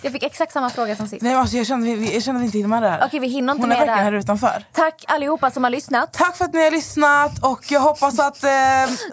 [0.05, 1.23] Jag fick exakt samma fråga som sist.
[1.23, 3.03] Nej, alltså, jag, kände, jag att vi inte hinner med det här.
[3.07, 4.13] Okej, vi hinner inte Hon är med det här här.
[4.13, 4.65] utanför.
[4.73, 6.13] Tack allihopa som har lyssnat.
[6.13, 8.51] Tack för att ni har lyssnat och jag hoppas att eh,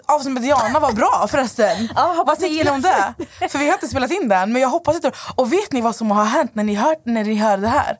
[0.06, 1.88] avsnittet med Diana var bra förresten.
[1.96, 3.14] Ja, hoppas vad tycker ni om det?
[3.48, 5.96] För vi har inte spelat in den men jag hoppas inte Och vet ni vad
[5.96, 7.96] som har hänt när ni, hört, när ni hör det här?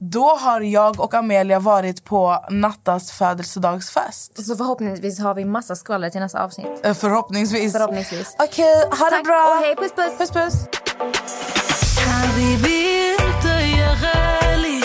[0.00, 4.46] Då har jag och Amelia varit på Nattas födelsedagsfest.
[4.46, 6.80] Så förhoppningsvis har vi massa skvaller till nästa avsnitt.
[6.86, 7.72] Eh, Förhoppningsvis.
[7.72, 8.36] Förhoppningsvis.
[8.38, 9.54] Okej, ha det Tack bra.
[9.56, 10.18] och hej, puss puss.
[10.18, 10.77] Puss puss.
[12.18, 14.80] حبيبي انت يا غالي.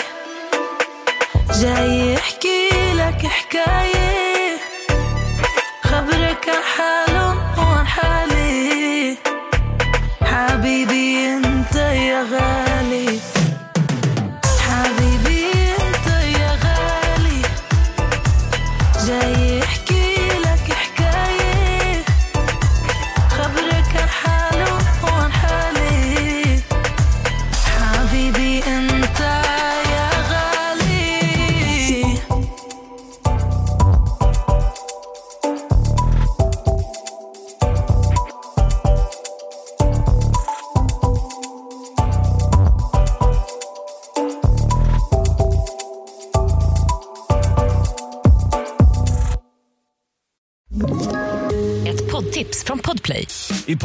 [1.60, 2.03] جاي